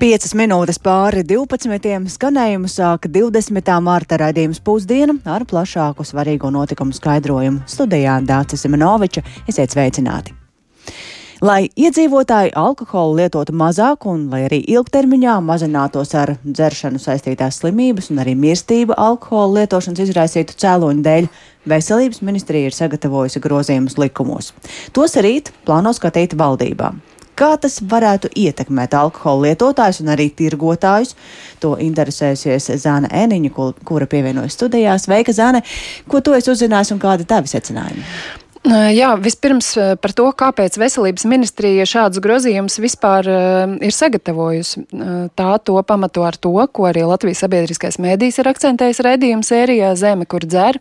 5 0.00 0.30
minūtes 0.32 0.78
pāri 0.80 1.20
12. 1.28 2.06
skanējumu 2.08 2.70
sāka 2.72 3.08
20. 3.12 3.66
mārta 3.84 4.16
raidījums 4.22 4.62
pusdiena 4.64 5.12
ar 5.28 5.44
plašāku 5.44 6.06
svarīgo 6.08 6.48
notikumu 6.48 6.96
skaidrojumu. 6.96 7.66
Studijā 7.68 8.14
Dācis 8.24 8.64
Simenoviča 8.64 9.20
esiet 9.44 9.74
sveicināti! 9.74 10.32
Lai 11.44 11.68
iedzīvotāji 11.76 12.54
alkoholu 12.56 13.18
lietotu 13.20 13.52
mazāk 13.52 14.08
un 14.08 14.24
lai 14.32 14.46
arī 14.46 14.62
ilgtermiņā 14.72 15.36
mazinātos 15.44 16.16
ar 16.16 16.38
dzeršanu 16.46 16.96
saistītās 17.00 17.60
slimības 17.60 18.08
un 18.08 18.24
arī 18.24 18.38
mirstību 18.40 18.96
alkohola 18.96 19.60
lietošanas 19.60 20.06
izraisītu 20.08 20.56
cēloņu 20.64 21.04
dēļ, 21.10 21.30
Veselības 21.68 22.24
ministrija 22.24 22.72
ir 22.72 22.80
sagatavojusi 22.80 23.44
grozījumus 23.44 24.00
likumos. 24.00 24.54
Tos 24.96 25.20
rīt 25.20 25.52
plāno 25.68 25.92
skatīt 25.92 26.32
valdībā. 26.40 26.94
Kā 27.40 27.54
tas 27.60 27.78
varētu 27.80 28.28
ietekmēt 28.36 28.92
alkohola 28.98 29.48
lietotājus 29.48 30.02
un 30.04 30.12
arī 30.12 30.28
tirgotājus? 30.36 31.14
To 31.62 31.72
interesēsies 31.80 32.68
Zāne 32.82 33.08
Eniņa, 33.22 33.54
kura 33.88 34.08
pievienojas 34.10 34.58
studijās. 34.58 35.08
Sveika, 35.08 35.32
Zāne! 35.32 35.64
Ko 36.10 36.20
tu 36.20 36.36
esi 36.36 36.52
uzzinājis 36.52 36.92
un 36.92 37.00
kādi 37.00 37.28
tavi 37.28 37.48
secinājumi? 37.48 38.04
Jā, 38.60 39.14
vispirms 39.16 39.70
par 40.04 40.12
to, 40.12 40.26
kāpēc 40.36 40.74
veselības 40.76 41.24
ministrija 41.24 41.86
šādus 41.88 42.20
grozījumus 42.20 42.74
vispār 42.82 43.24
ir 43.80 43.94
sagatavojusi. 43.96 44.82
Tā 45.32 45.46
to 45.64 45.80
pamato 45.88 46.26
ar 46.28 46.36
to, 46.36 46.52
ko 46.68 46.84
arī 46.90 47.06
Latvijas 47.08 47.40
sabiedriskais 47.40 47.96
mēdījis 48.04 48.36
ir 48.42 48.50
akcentējis 48.50 49.00
redzījuma 49.06 49.48
sērijā 49.48 49.94
Zeme, 49.96 50.26
kur 50.28 50.44
dzer. 50.44 50.76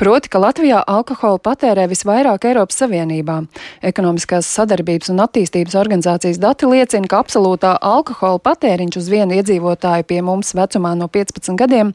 Proti, 0.00 0.30
ka 0.32 0.40
Latvijā 0.40 0.78
alkoholu 0.80 1.42
patērē 1.44 1.84
visvairāk 1.92 2.46
Eiropas 2.48 2.80
Savienībā. 2.80 3.36
Ekonomiskās 3.84 4.48
sadarbības 4.48 5.12
un 5.12 5.20
attīstības 5.20 5.76
organizācijas 5.76 6.40
dati 6.40 6.72
liecina, 6.72 7.04
ka 7.04 7.20
absolūtā 7.20 7.74
alkohola 7.84 8.40
patēriņš 8.48 8.96
uz 8.96 9.12
vienu 9.12 9.36
iedzīvotāju 9.42 10.08
pie 10.08 10.22
mums 10.24 10.54
vecumā 10.56 10.94
no 10.96 11.10
15 11.12 11.52
gadiem 11.60 11.92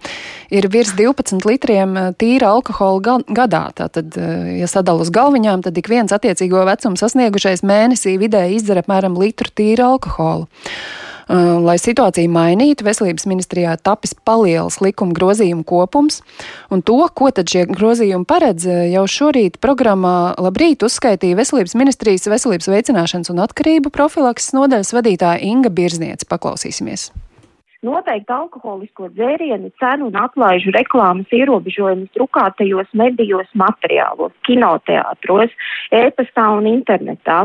ir 0.53 0.69
virs 0.69 0.93
12 0.93 1.49
litriem 1.49 1.97
tīra 2.21 2.53
alkohola 2.53 3.17
gadā. 3.25 3.65
Tātad, 3.81 4.21
ja 4.61 4.69
sadalus 4.69 5.14
galviņām, 5.15 5.65
tad 5.65 5.79
ik 5.79 5.89
viens 5.91 6.13
attiecīgo 6.15 6.65
vecumu 6.67 6.99
sasniegušais 6.99 7.65
mēnesī 7.65 8.17
vidēji 8.21 8.59
izdzer 8.59 8.83
apmēram 8.83 9.17
litru 9.19 9.51
tīra 9.55 9.93
alkohola. 9.95 10.47
Uh, 11.25 11.55
lai 11.57 11.73
situāciju 11.81 12.29
mainītu, 12.29 12.85
veselības 12.85 13.25
ministrijā 13.25 13.71
tapis 13.81 14.11
palielas 14.13 14.77
likuma 14.77 15.15
grozījumu 15.17 15.65
kopums, 15.65 16.19
un 16.69 16.83
to, 16.85 16.99
ko 17.17 17.31
tad 17.33 17.49
šie 17.49 17.63
grozījumi 17.71 18.29
paredz, 18.29 18.67
uh, 18.69 18.83
jau 18.93 19.07
šorīt 19.09 19.57
programmā 19.57 20.35
Labrīt 20.37 20.85
uzskaitīja 20.85 21.41
veselības 21.41 21.73
ministrijas 21.81 22.29
veselības 22.29 22.69
veicināšanas 22.69 23.33
un 23.33 23.41
atkarību 23.41 23.89
profilakses 23.89 24.53
nodaļas 24.53 24.93
vadītāja 24.99 25.41
Inga 25.49 25.73
Birzniece. 25.73 26.29
Paklausīsimies! 26.29 27.09
Noteikti 27.85 28.33
alkoholisko 28.33 29.09
dzērienu 29.15 29.71
cenu 29.81 30.09
un 30.09 30.17
atlaižu 30.19 30.73
reklāmas 30.75 31.31
ierobežojumus 31.35 32.11
drukātajos 32.17 32.89
medijos 32.97 33.51
materiālos, 33.57 34.33
kinoteātros, 34.47 35.53
e-pastā 35.93 36.47
un 36.57 36.69
internetā, 36.71 37.43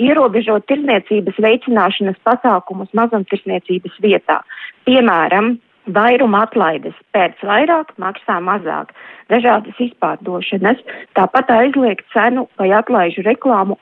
ierobežot 0.00 0.68
tirzniecības 0.70 1.40
veicināšanas 1.44 2.20
pasākumus 2.26 2.92
mazumtirzniecības 2.96 3.98
vietā. 4.04 4.40
Piemēram, 4.88 5.56
vairuma 5.90 6.44
atlaides 6.46 6.96
pēc 7.14 7.40
vairāk, 7.46 7.94
maksā 8.00 8.38
mazāk, 8.44 8.92
dažādas 9.32 9.78
izpārdošanas, 9.82 10.82
tāpat 11.18 11.50
aizliegt 11.56 12.06
cenu 12.14 12.46
vai 12.60 12.70
atlaižu 12.76 13.24
reklāmu 13.26 13.78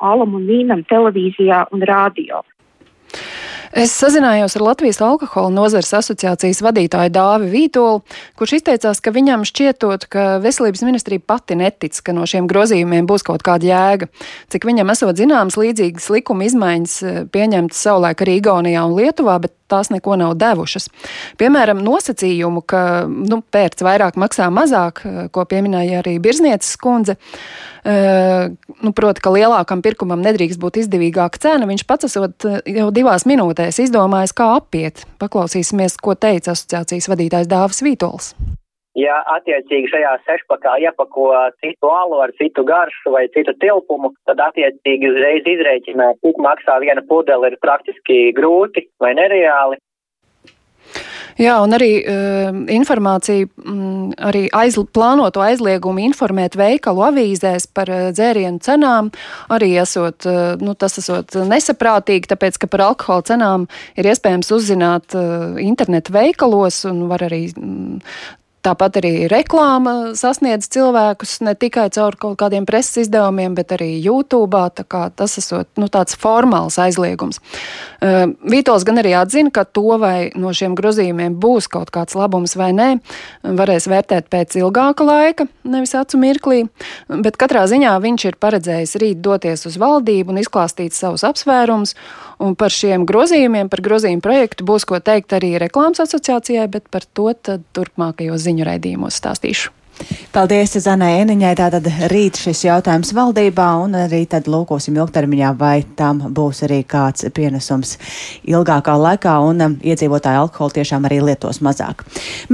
vīnam 0.48 0.84
televīzijā 0.88 1.66
un 1.72 1.84
rādio. 1.92 2.44
Es 3.76 3.92
sazinājos 3.92 4.56
ar 4.56 4.64
Latvijas 4.64 5.00
alkohola 5.04 5.50
nozares 5.52 5.90
asociācijas 5.98 6.62
vadītāju 6.64 7.12
Dāvi 7.12 7.50
Vītolu, 7.52 8.00
kurš 8.38 8.58
izteicās, 8.58 9.02
ka 9.04 9.12
viņam 9.12 9.44
šķietot, 9.48 10.06
ka 10.08 10.26
veselības 10.44 10.84
ministrija 10.86 11.20
pati 11.20 11.58
netic, 11.58 11.98
ka 12.00 12.14
no 12.16 12.24
šiem 12.28 12.48
grozījumiem 12.48 13.08
būs 13.08 13.26
kaut 13.28 13.44
kāda 13.46 13.68
jēga. 13.68 14.08
Cik 14.52 14.64
viņam 14.68 14.94
esot 14.94 15.20
zināms, 15.20 15.58
līdzīgas 15.60 16.08
likuma 16.14 16.48
izmaiņas 16.48 16.96
eh, 17.02 17.20
pieņemtas 17.28 17.84
savulaik 17.88 18.24
arī 18.24 18.38
Igaunijā 18.40 18.86
un 18.88 18.96
Lietuvā, 18.96 19.36
bet 19.44 19.57
tās 19.68 19.92
neko 19.92 20.16
nav 20.20 20.34
devušas. 20.40 20.88
Piemēram, 21.40 21.82
nosacījumu, 21.84 22.64
ka 22.68 22.82
nu, 23.08 23.40
pērts 23.42 23.84
vairāk 23.86 24.18
maksā 24.20 24.48
mazāk, 24.54 25.04
eh, 25.04 25.18
ko 25.32 25.44
pieminēja 25.48 26.02
arī 26.02 26.18
Birznieces 26.22 26.76
kundze. 26.80 27.18
Uh, 27.88 28.50
nu, 28.82 28.90
proti, 28.92 29.22
ka 29.22 29.30
lielākam 29.32 29.80
pirkumam 29.80 30.20
nedrīkst 30.20 30.60
būt 30.60 30.80
izdevīgāka 30.82 31.40
cena. 31.40 31.64
Viņš 31.70 31.86
pats 31.88 32.08
esot 32.10 32.44
eh, 32.44 32.58
jau 32.74 32.90
divās 32.92 33.24
minūtēs 33.24 33.80
izdomājis, 33.86 34.34
kā 34.36 34.50
apiet. 34.58 35.06
Paklausīsimies, 35.22 35.96
ko 36.02 36.18
teica 36.18 36.52
asociācijas 36.52 37.08
vadītājs 37.08 37.48
Dāvis 37.48 37.84
Vītols. 37.86 38.34
Ja 38.98 39.18
attiecīgi 39.36 39.92
šajā 39.92 40.14
sešpakā 40.26 40.78
iepako 40.82 41.28
citu 41.62 41.90
alu 41.92 42.18
ar 42.24 42.32
citu 42.40 42.64
garšu 42.66 43.12
vai 43.14 43.26
citu 43.34 43.54
tilpumu, 43.62 44.10
tad 44.26 44.40
attiecīgi 44.48 45.12
uzreiz 45.12 45.46
izrēķināt, 45.54 46.18
cik 46.24 46.40
maksā 46.42 46.80
viena 46.82 47.04
pudele 47.06 47.52
ir 47.52 47.60
praktiski 47.62 48.32
grūti 48.34 48.88
vai 49.02 49.14
nereāli. 49.18 49.78
Jā, 51.38 51.60
un 51.62 51.70
arī 51.76 52.00
uh, 52.02 52.56
informācija, 52.74 53.46
mm, 53.46 54.16
arī 54.26 54.48
aizl 54.58 54.82
plānoto 54.90 55.38
aizliegumu 55.44 56.02
informēt 56.08 56.56
veikalu 56.58 57.04
avīzēs 57.12 57.68
par 57.70 57.92
uh, 57.94 58.08
dzērienu 58.10 58.58
cenām, 58.64 59.12
arī 59.54 59.68
esot, 59.78 60.26
uh, 60.26 60.56
nu, 60.58 60.74
tas 60.74 60.98
esot 60.98 61.36
nesaprātīgi, 61.46 62.26
tāpēc, 62.32 62.58
ka 62.58 62.70
par 62.72 62.88
alkohola 62.88 63.26
cenām 63.30 63.68
ir 63.94 64.10
iespējams 64.10 64.50
uzzināt 64.56 65.14
uh, 65.14 65.54
internetu 65.62 66.16
veikalos 66.16 66.80
un 66.90 67.06
var 67.12 67.22
arī 67.28 67.44
mm, 67.52 68.02
Tāpat 68.68 68.98
arī 69.00 69.10
reklāma 69.30 70.12
sasniedz 70.18 70.66
cilvēkus 70.74 71.38
ne 71.46 71.54
tikai 71.56 71.86
caur 71.94 72.18
kaut 72.20 72.36
kādiem 72.42 72.66
preses 72.68 73.06
izdevumiem, 73.06 73.54
bet 73.56 73.72
arī 73.78 73.94
YouTube. 73.96 74.60
Tas 75.16 75.38
esot 75.40 75.70
nu, 75.80 75.88
tāds 75.92 76.18
formāls 76.20 76.76
aizliegums. 76.82 77.40
Vītols 78.02 78.84
gan 78.84 79.00
arī 79.00 79.14
atzina, 79.16 79.52
ka 79.54 79.64
to 79.64 79.96
vai 80.02 80.28
no 80.36 80.52
šiem 80.52 80.76
grozījumiem 80.76 81.38
būs 81.40 81.70
kaut 81.72 81.92
kāds 81.94 82.18
labums 82.18 82.58
vai 82.60 82.74
nē, 82.76 82.90
varēs 83.56 83.88
vērtēt 83.88 84.28
pēc 84.28 84.58
ilgāka 84.60 85.06
laika, 85.06 85.48
nevis 85.64 85.96
acu 85.96 86.20
mirklī. 86.20 86.66
Bet 87.08 87.40
katrā 87.40 87.64
ziņā 87.70 87.96
viņš 88.04 88.28
ir 88.28 88.40
paredzējis 88.42 88.96
rīt 89.00 89.24
doties 89.24 89.64
uz 89.70 89.80
valdību 89.80 90.34
un 90.34 90.42
izklāstīt 90.44 90.96
savus 90.98 91.24
apsvērumus. 91.24 91.96
Un 92.38 92.54
par 92.58 92.70
šiem 92.70 93.02
grozījumiem, 93.08 93.70
par 93.70 93.82
grozījumu 93.82 94.22
projektu 94.22 94.66
būs 94.66 94.86
ko 94.86 95.00
teikt 95.02 95.34
arī 95.34 95.56
reklāmas 95.58 96.04
asociācijai, 96.04 96.68
bet 96.70 96.86
par 96.92 97.06
to 97.06 97.32
turpmākajos 97.74 98.44
ziņu 98.46 98.68
raidījumos 98.68 99.18
stāstīšu. 99.18 99.74
Paldies 100.38 100.76
Zanai 100.78 101.22
Eniņai. 101.22 101.54
Tātad 101.58 101.86
rīt 102.12 102.36
šis 102.38 102.60
jautājums 102.66 103.10
valdībā 103.16 103.64
un 103.82 103.96
arī 103.98 104.20
tad 104.30 104.46
lūkosim 104.46 104.94
ilgtermiņā, 105.00 105.48
vai 105.58 105.80
tam 105.98 106.20
būs 106.36 106.60
arī 106.66 106.82
kāds 106.86 107.24
pienesums 107.34 107.96
ilgākā 108.46 108.92
laikā 108.94 109.32
un 109.42 109.64
um, 109.64 109.76
iedzīvotāji 109.82 110.38
alkoholu 110.38 110.76
tiešām 110.76 111.08
arī 111.08 111.18
lietos 111.26 111.58
mazāk. 111.64 112.04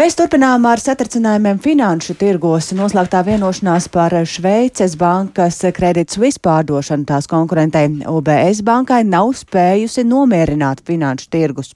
Mēs 0.01 0.17
turpinām 0.17 0.65
ar 0.71 0.81
satricinājumiem 0.81 1.61
finanšu 1.67 2.17
tirgos. 2.23 2.71
Noslēgtā 2.79 3.21
vienošanās 3.27 3.91
par 3.93 4.17
Šveices 4.23 4.97
bankas 4.97 5.61
kredītu 5.77 6.23
vispārdošanu 6.25 7.05
tās 7.11 7.29
konkurentei 7.29 7.91
UBS 8.09 8.63
bankai 8.65 9.03
nav 9.05 9.35
spējusi 9.37 10.07
nomierināt 10.09 10.81
finanšu 10.89 11.29
tirgus. 11.35 11.75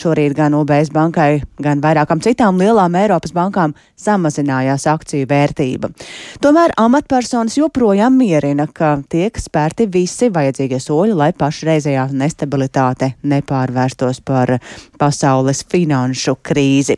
Šorīt 0.00 0.38
gan 0.38 0.54
UBS 0.56 0.94
bankai, 0.94 1.42
gan 1.60 1.84
vairākām 1.84 2.24
citām 2.24 2.56
lielām 2.62 2.96
Eiropas 3.02 3.36
bankām 3.36 3.76
samazinājās 4.00 4.86
akciju 4.88 5.09
akciju 5.10 5.26
vērtība. 5.26 5.90
Tomēr 6.40 6.72
amatpersonas 6.78 7.56
joprojām 7.58 8.16
mierina, 8.16 8.66
ka 8.66 9.00
tiek 9.10 9.36
spērti 9.38 9.88
visi 9.90 10.30
vajadzīgie 10.30 10.78
soļi, 10.80 11.14
lai 11.14 11.32
pašreizējā 11.32 12.08
nestabilitāte 12.14 13.14
nepārvērstos 13.22 14.22
par 14.24 14.58
pasaules 14.98 15.64
finanšu 15.70 16.36
krīzi. 16.42 16.96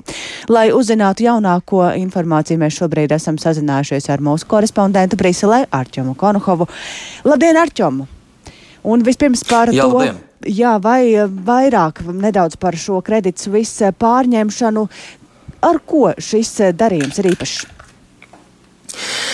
Lai 0.49 0.71
uzzinātu 0.73 1.25
jaunāko 1.25 1.89
informāciju, 1.97 2.61
mēs 2.61 2.81
šobrīd 2.81 3.13
esam 3.17 3.39
sazinājušies 3.39 4.11
ar 4.13 4.21
mūsu 4.21 4.47
korespondentu 4.47 5.17
Briselē, 5.17 5.67
Arčomu 5.71 6.15
Konuhovu. 6.15 6.69
Labdien, 7.25 7.57
Arčomu! 7.57 8.09
Un 8.83 9.03
vispirms 9.07 9.45
par 9.47 9.71
Jā, 9.71 9.87
to. 9.87 9.95
Labdien. 9.95 10.21
Jā, 10.43 10.73
vai 10.83 11.15
vairāk 11.23 12.01
nedaudz 12.03 12.57
par 12.59 12.75
šo 12.75 12.99
kredītu 13.07 13.53
visu 13.55 13.93
pārņemšanu, 13.95 14.83
ar 15.63 15.79
ko 15.87 16.11
šis 16.19 16.51
darījums 16.75 17.23
ir 17.23 17.31
īpašs? 17.31 17.82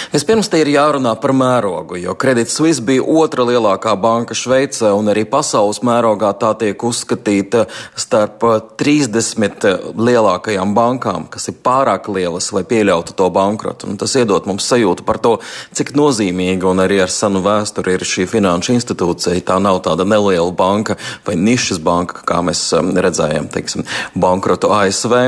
Vispirms 0.09 0.49
te 0.49 0.57
ir 0.63 0.71
jārunā 0.73 1.11
par 1.21 1.35
mērogu, 1.37 1.99
jo 2.01 2.15
Credit 2.17 2.49
Suisse 2.49 2.81
bija 2.81 3.03
otra 3.05 3.45
lielākā 3.45 3.93
banka 4.01 4.33
Šveicē, 4.33 4.95
un 4.97 5.11
arī 5.13 5.27
pasaules 5.29 5.83
mērogā 5.85 6.31
tā 6.41 6.55
tiek 6.57 6.85
uzskatīta 6.89 7.67
starp 7.93 8.47
30 8.81 9.93
lielākajām 10.01 10.73
bankām, 10.77 11.27
kas 11.29 11.51
ir 11.53 11.59
pārāk 11.61 12.09
lielas, 12.09 12.49
lai 12.57 12.63
pieļautu 12.65 13.13
to 13.19 13.29
bankrotu. 13.35 13.91
Un 13.91 13.99
tas 14.01 14.15
iedod 14.17 14.49
mums 14.49 14.71
sajūtu 14.71 15.05
par 15.05 15.21
to, 15.21 15.35
cik 15.77 15.93
nozīmīga 15.99 16.71
un 16.71 16.81
arī 16.87 17.03
ar 17.05 17.13
senu 17.13 17.45
vēsturi 17.45 17.99
ir 17.99 18.07
šī 18.09 18.25
finanšu 18.33 18.79
institūcija. 18.79 19.45
Tā 19.45 19.61
nav 19.61 19.83
tāda 19.85 20.09
neliela 20.09 20.49
banka 20.57 20.97
vai 21.29 21.37
nišas 21.37 21.83
banka, 21.85 22.25
kā 22.25 22.41
mēs 22.49 22.65
um, 22.81 22.95
redzējām, 22.97 23.51
teiksim, 23.53 23.85
bankrotu 24.17 24.73
ASV. 24.73 25.19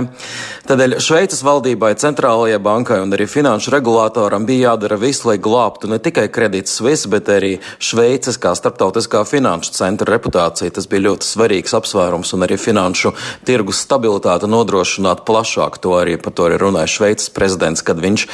Tādēļ 0.72 0.96
Šveices 1.04 1.44
valdībai, 1.44 1.92
centrālajai 2.00 2.64
bankai 2.64 3.02
un 3.04 3.12
arī 3.12 3.28
finanšu 3.28 3.76
regulātoram 3.76 4.48
bija 4.48 4.69
jādara 4.70 4.98
viss, 5.00 5.24
lai 5.28 5.36
glābtu 5.42 5.90
ne 5.90 5.98
tikai 6.02 6.28
kredītas 6.32 6.78
Swiss, 6.78 7.08
bet 7.10 7.28
arī 7.32 7.58
Šveices 7.82 8.38
kā 8.40 8.54
starptautiskā 8.56 9.22
finanšu 9.28 9.74
centra 9.76 10.14
reputācija. 10.14 10.72
Tas 10.74 10.88
bija 10.90 11.08
ļoti 11.08 11.28
svarīgs 11.28 11.74
apsvērums 11.76 12.32
un 12.36 12.46
arī 12.46 12.58
finanšu 12.60 13.12
tirgus 13.48 13.82
stabilitāte 13.84 14.48
nodrošināt 14.50 15.24
plašāk. 15.28 15.80
To 15.84 15.96
arī 16.00 16.16
par 16.22 16.34
to 16.36 16.48
arī 16.48 16.60
runāja 16.62 16.92
Šveices 16.94 17.32
prezidents, 17.34 17.84
kad 17.86 18.00
viņš 18.00 18.26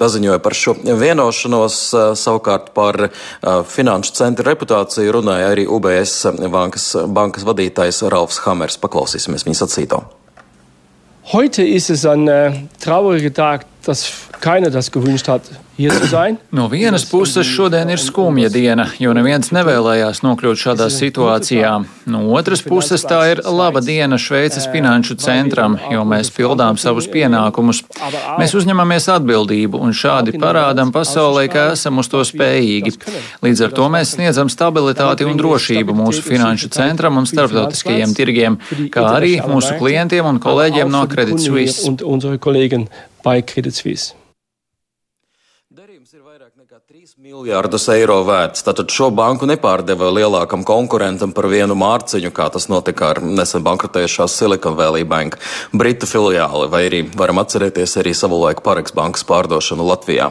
paziņoja 0.00 0.42
par 0.44 0.58
šo 0.58 0.76
vienošanos. 0.84 1.78
Savukārt 2.18 2.72
par 2.76 3.08
finanšu 3.70 4.16
centra 4.18 4.50
reputāciju 4.52 5.18
runāja 5.20 5.52
arī 5.54 5.68
UBS 5.70 6.24
bankas, 6.50 6.90
bankas 7.06 7.46
vadītājs 7.46 8.04
Ralfs 8.12 8.42
Hammers. 8.44 8.80
Paklausīsimies 8.82 9.46
viņa 9.46 9.62
sacīto. 9.62 10.04
Heute 11.32 11.62
ist 11.64 11.88
es 11.88 12.04
ein 12.04 12.28
äh, 12.28 12.52
trauriger 12.78 13.32
Tag, 13.32 13.64
dass 13.86 14.06
keiner 14.40 14.70
das 14.70 14.90
gewünscht 14.90 15.28
hat, 15.28 15.42
No 16.50 16.68
vienas 16.70 17.04
puses 17.10 17.46
šodien 17.46 17.88
ir 17.90 17.98
skumja 17.98 18.46
diena, 18.48 18.84
jo 19.02 19.10
neviens 19.16 19.48
nevēlējās 19.50 20.20
nokļūt 20.22 20.60
šādā 20.60 20.86
situācijā. 20.86 21.70
No 22.06 22.20
otras 22.38 22.60
puses 22.62 23.02
tā 23.02 23.18
ir 23.32 23.40
laba 23.42 23.80
diena 23.82 24.14
Šveices 24.14 24.68
finanšu 24.70 25.16
centram, 25.18 25.74
jo 25.90 26.04
mēs 26.06 26.30
pildām 26.30 26.78
savus 26.78 27.08
pienākumus. 27.10 27.80
Mēs 28.38 28.54
uzņemamies 28.54 29.08
atbildību 29.16 29.80
un 29.82 29.90
šādi 29.90 30.36
parādam 30.38 30.92
pasaulē, 30.94 31.48
ka 31.50 31.64
esam 31.72 31.98
uz 31.98 32.10
to 32.12 32.22
spējīgi. 32.22 32.94
Līdz 33.42 33.64
ar 33.66 33.74
to 33.74 33.88
mēs 33.90 34.14
sniedzam 34.14 34.52
stabilitāti 34.52 35.26
un 35.26 35.34
drošību 35.40 35.96
mūsu 36.04 36.22
finanšu 36.22 36.70
centram 36.76 37.18
un 37.18 37.26
starptautiskajiem 37.26 38.14
tirgiem, 38.14 38.60
kā 38.94 39.08
arī 39.16 39.40
mūsu 39.42 39.74
klientiem 39.82 40.30
un 40.30 40.38
kolēģiem 40.38 40.94
no 40.94 41.02
Credit 41.10 41.42
Suisse. 41.42 41.90
bei 43.24 43.42
Credit 43.42 43.74
Suisse. 43.74 44.14
Miljārdus 47.24 47.86
eiro 47.88 48.18
vērts. 48.20 48.60
Tātad 48.66 48.90
šo 48.92 49.06
banku 49.16 49.46
nepārdeva 49.48 50.10
lielākam 50.12 50.60
konkurentam 50.60 51.30
par 51.32 51.46
vienu 51.48 51.72
mārciņu, 51.72 52.28
kā 52.36 52.50
tas 52.52 52.66
notika 52.68 53.06
ar 53.14 53.22
nesen 53.24 53.62
bankrotējušās 53.64 54.34
Silicon 54.36 54.74
Valley 54.76 55.06
Bank, 55.08 55.38
Britu 55.72 56.04
filiāli, 56.04 56.66
vai 56.68 56.82
arī 56.90 57.00
varam 57.16 57.40
atcerēties 57.40 57.96
arī 58.02 58.12
savulaik 58.12 58.60
Pareks 58.66 58.92
bankas 58.92 59.24
pārdošanu 59.24 59.86
Latvijā. 59.88 60.26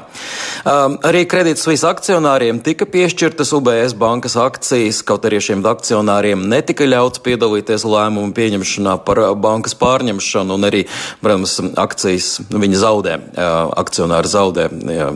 Um, 0.69 0.99
arī 1.01 1.23
Credit 1.31 1.57
Suisse 1.57 1.87
akcionāriem 1.89 2.59
tika 2.61 2.85
piešķirtas 2.85 3.55
UBS 3.57 3.97
bankas 3.97 4.37
akcijas, 4.37 5.01
kaut 5.01 5.25
arī 5.25 5.41
šiem 5.41 5.65
akcionāriem 5.65 6.45
netika 6.53 6.85
ļauts 6.85 7.25
piedalīties 7.25 7.87
lēmumu 7.89 8.37
pieņemšanā 8.37 8.99
par 9.09 9.23
bankas 9.41 9.73
pārņemšanu, 9.81 10.59
un 10.59 10.69
arī, 10.69 10.83
protams, 11.25 11.57
akcijas 11.73 12.29
viņi 12.53 12.85
zaudē, 12.85 13.17
uh, 13.17 13.73
akcionāri 13.81 14.33
zaudē, 14.37 14.69
ja, 14.93 15.09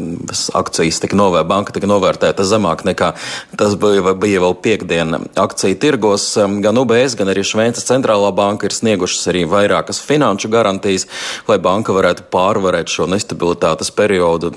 akcijas 0.57 1.05
tika 1.05 1.21
novērsta, 1.21 1.66
banka 1.67 1.75
tika 1.75 1.87
novērtēta 1.87 2.45
zemāk 2.47 2.85
nekā 2.85 3.13
tas 3.57 3.75
bija, 3.75 4.13
bija 4.15 4.39
vēl 4.39 4.55
piekdiena 4.61 5.19
akciju 5.35 5.75
tirgos. 5.79 6.37
Gan 6.63 6.77
UBS, 6.77 7.15
gan 7.17 7.27
arī 7.27 7.43
Šveices 7.43 7.87
centrālā 7.87 8.31
banka 8.33 8.67
ir 8.67 8.73
sniegušas 8.73 9.27
arī 9.27 9.45
vairākas 9.45 9.99
finanšu 9.99 10.49
garantijas, 10.49 11.07
lai 11.47 11.57
banka 11.59 11.93
varētu 11.93 12.27
pārvarēt 12.31 12.87
šo 12.87 13.07
nestabilitātes 13.07 13.91
periodu. 13.91 14.53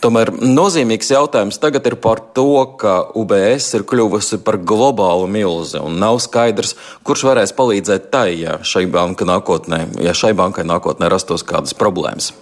Tomēr 0.00 0.32
nozīmīgs 0.38 1.10
jautājums 1.10 1.58
tagad 1.58 1.86
ir 1.86 1.96
par 1.96 2.20
to, 2.34 2.76
ka 2.78 3.08
UBS 3.14 3.74
ir 3.74 3.86
kļuvusi 3.88 4.42
par 4.44 4.58
globālu 4.58 5.26
milzi 5.26 5.80
un 5.82 5.98
nav 5.98 6.20
skaidrs, 6.22 6.76
kurš 7.02 7.26
varēs 7.26 7.56
palīdzēt 7.58 8.10
tai, 8.12 8.30
ja 8.38 8.60
šai, 8.62 8.86
banka 8.86 9.26
nākotnē, 9.26 9.84
ja 10.02 10.14
šai 10.14 10.34
bankai 10.38 10.66
nākotnē 10.68 11.10
rastos 11.10 11.42
kādas 11.46 11.74
problēmas. 11.74 12.32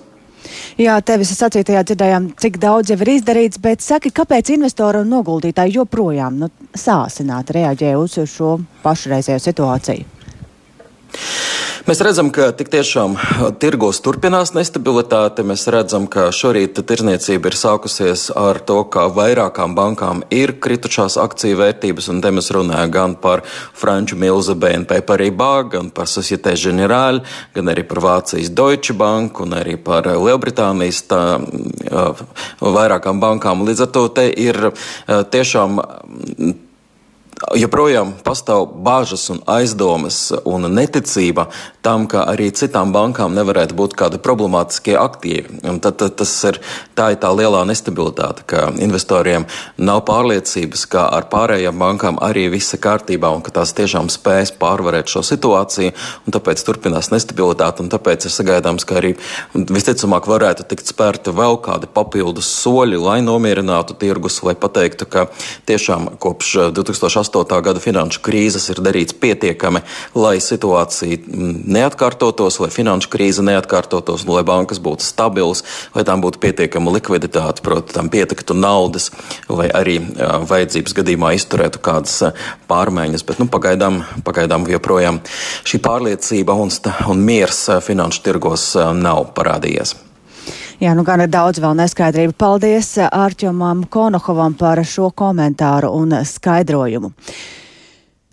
Jā, 0.80 0.94
tevis 1.04 1.34
sacītajā 1.36 1.82
dzirdējām, 1.84 2.26
cik 2.40 2.54
daudz 2.62 2.88
jau 2.88 2.96
ir 3.02 3.10
izdarīts, 3.12 3.60
bet 3.60 3.82
saki, 3.84 4.08
kāpēc 4.16 4.48
investori 4.54 5.02
un 5.02 5.10
noguldītāji 5.12 5.74
joprojām 5.76 6.38
nu, 6.40 6.48
sāsināt 6.72 7.52
reaģē 7.52 7.90
uz 8.00 8.16
šo 8.32 8.54
pašreizējo 8.80 9.42
situāciju? 9.44 10.19
Mēs 11.88 12.02
redzam, 12.04 12.28
ka 12.28 12.50
tik 12.52 12.68
tiešām 12.68 13.14
tirgos 13.62 14.02
turpinās 14.04 14.50
nestabilitāte. 14.52 15.40
Mēs 15.48 15.62
redzam, 15.72 16.04
ka 16.12 16.26
šorīt 16.34 16.76
tirzniecība 16.84 17.48
ir 17.48 17.56
sākusies 17.56 18.26
ar 18.36 18.60
to, 18.68 18.82
ka 18.92 19.06
vairākām 19.16 19.72
bankām 19.78 20.20
ir 20.28 20.52
kritušās 20.60 21.16
akciju 21.22 21.56
vērtības, 21.62 22.10
un 22.12 22.20
te 22.20 22.34
mēs 22.36 22.52
runājam 22.52 22.92
gan 22.92 23.16
par 23.22 23.44
Franču 23.48 24.20
Milza 24.20 24.58
BNP 24.60 25.00
Paribas, 25.08 25.70
gan 25.72 25.88
par 25.88 26.10
Societe 26.10 26.52
Generale, 26.60 27.24
gan 27.56 27.72
arī 27.72 27.86
par 27.88 28.04
Vācijas 28.04 28.52
Deutsche 28.52 28.92
Bank 28.92 29.40
un 29.40 29.56
arī 29.56 29.78
par 29.80 30.04
Lielbritānijas 30.04 31.06
tā, 31.08 31.22
vairākām 32.60 33.24
bankām. 33.24 33.64
Līdz 33.64 33.86
ar 33.86 33.94
to 33.96 34.08
te 34.20 34.28
ir 34.28 34.68
tiešām 35.08 35.80
joprojām 37.56 38.12
pastāv 38.24 38.66
bāžas 38.84 39.24
un 39.32 39.40
aizdomas 39.48 40.30
un 40.44 40.68
neticība 40.74 41.48
tam, 41.84 42.06
ka 42.10 42.26
arī 42.28 42.50
citām 42.52 42.92
bankām 42.92 43.32
nevarētu 43.36 43.76
būt 43.76 43.96
kādi 43.96 44.20
problemātiskie 44.20 44.96
aktīvi. 45.00 45.62
Un 45.70 45.80
tad, 45.80 45.96
tad 46.02 46.18
tas 46.20 46.32
ir 46.44 46.60
tā, 46.98 47.10
ir 47.14 47.20
tā 47.22 47.30
lielā 47.32 47.62
nestabilitāte, 47.68 48.44
ka 48.50 48.68
investoriem 48.82 49.46
nav 49.80 50.02
pārliecības, 50.08 50.84
ka 50.92 51.06
ar 51.16 51.28
pārējām 51.32 51.80
bankām 51.80 52.20
arī 52.24 52.48
viss 52.52 52.76
ir 52.76 52.82
kārtībā 52.84 53.32
un 53.32 53.44
ka 53.46 53.54
tās 53.60 53.72
tiešām 53.76 54.10
spēs 54.12 54.52
pārvarēt 54.60 55.08
šo 55.08 55.24
situāciju, 55.24 55.94
un 56.26 56.36
tāpēc 56.36 56.64
turpinās 56.66 57.10
nestabilitāte, 57.14 57.84
un 57.84 57.90
tāpēc 57.92 58.28
ir 58.28 58.34
sagaidāms, 58.36 58.84
ka 58.84 59.00
arī 59.00 59.14
visticamāk 59.54 60.28
varētu 60.28 60.68
tikt 60.68 60.92
spērti 60.92 61.32
vēl 61.36 61.56
kādi 61.64 61.88
papildus 61.88 62.52
soļi, 62.60 63.00
lai 63.00 63.20
nomierinātu 63.24 63.96
tirgus, 64.00 64.42
lai 64.44 64.56
pateiktu, 64.60 65.08
ka 65.08 65.26
tiešām 65.70 66.12
kopš 66.20 66.56
2008. 66.76 67.29
2008. 67.30 67.62
gada 67.62 67.80
finanšu 67.80 68.22
krīzes 68.24 68.68
ir 68.72 68.80
darīts 68.82 69.14
pietiekami, 69.20 69.82
lai 70.14 70.36
situācija 70.42 71.18
mm, 71.20 71.62
neatkārtotos, 71.70 72.60
lai 72.62 72.70
finanšu 72.74 73.10
krīze 73.12 73.44
neatkārtotos, 73.46 74.26
lai 74.28 74.42
bankas 74.46 74.82
būtu 74.82 75.06
stabilas, 75.06 75.64
lai 75.94 76.04
tām 76.08 76.22
būtu 76.24 76.42
pietiekama 76.42 76.92
likviditāte, 76.96 77.62
proti, 77.64 77.94
tam 77.96 78.10
pietiktu 78.12 78.56
naudas, 78.58 79.10
lai 79.48 79.70
arī 79.70 79.98
vajadzības 80.50 80.96
gadījumā 81.00 81.34
izturētu 81.38 81.82
kādas 81.84 82.18
pārmaiņas. 82.70 83.26
Bet 83.26 83.42
nu, 83.42 83.48
pagaidām, 83.50 84.02
pagaidām 84.26 84.68
joprojām 84.70 85.22
šī 85.64 85.82
pārliecība 85.84 86.56
un, 86.58 86.72
un 87.10 87.26
miers 87.26 87.66
finanšu 87.86 88.24
tirgos 88.26 88.72
nav 88.76 89.30
parādījies. 89.36 90.09
Jā, 90.80 90.94
nu 90.96 91.02
gan 91.04 91.20
ir 91.20 91.28
daudz 91.28 91.60
vēl 91.60 91.74
neskaidrību. 91.76 92.32
Paldies 92.40 92.94
Ārķomam 93.04 93.82
Konohovam 93.92 94.54
par 94.56 94.80
šo 94.88 95.10
komentāru 95.12 95.90
un 95.92 96.14
skaidrojumu. 96.24 97.10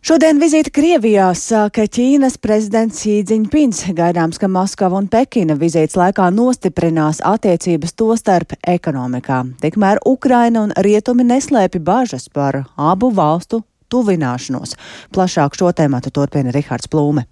Šodien 0.08 0.40
vizīti 0.40 0.72
Krievijā 0.72 1.26
sāka 1.36 1.84
Ķīnas 1.92 2.38
prezidents 2.40 3.04
Sīdziņpins. 3.04 3.84
Gaidāms, 3.98 4.40
ka 4.40 4.48
Maskava 4.48 4.96
un 4.96 5.12
Pekina 5.12 5.60
vizītes 5.60 6.00
laikā 6.00 6.30
nostiprinās 6.32 7.20
attiecības 7.20 7.98
to 8.00 8.14
starp 8.16 8.56
ekonomikā. 8.64 9.44
Tikmēr 9.60 10.00
Ukraina 10.08 10.64
un 10.70 10.72
Rietumi 10.72 11.28
neslēpi 11.28 11.84
bažas 11.84 12.32
par 12.32 12.64
abu 12.80 13.12
valstu 13.12 13.66
tuvināšanos. 13.92 14.80
Plašāk 15.12 15.60
šo 15.60 15.76
tēmatu 15.76 16.16
turpina 16.16 16.56
Rihards 16.56 16.88
Plūme. 16.88 17.28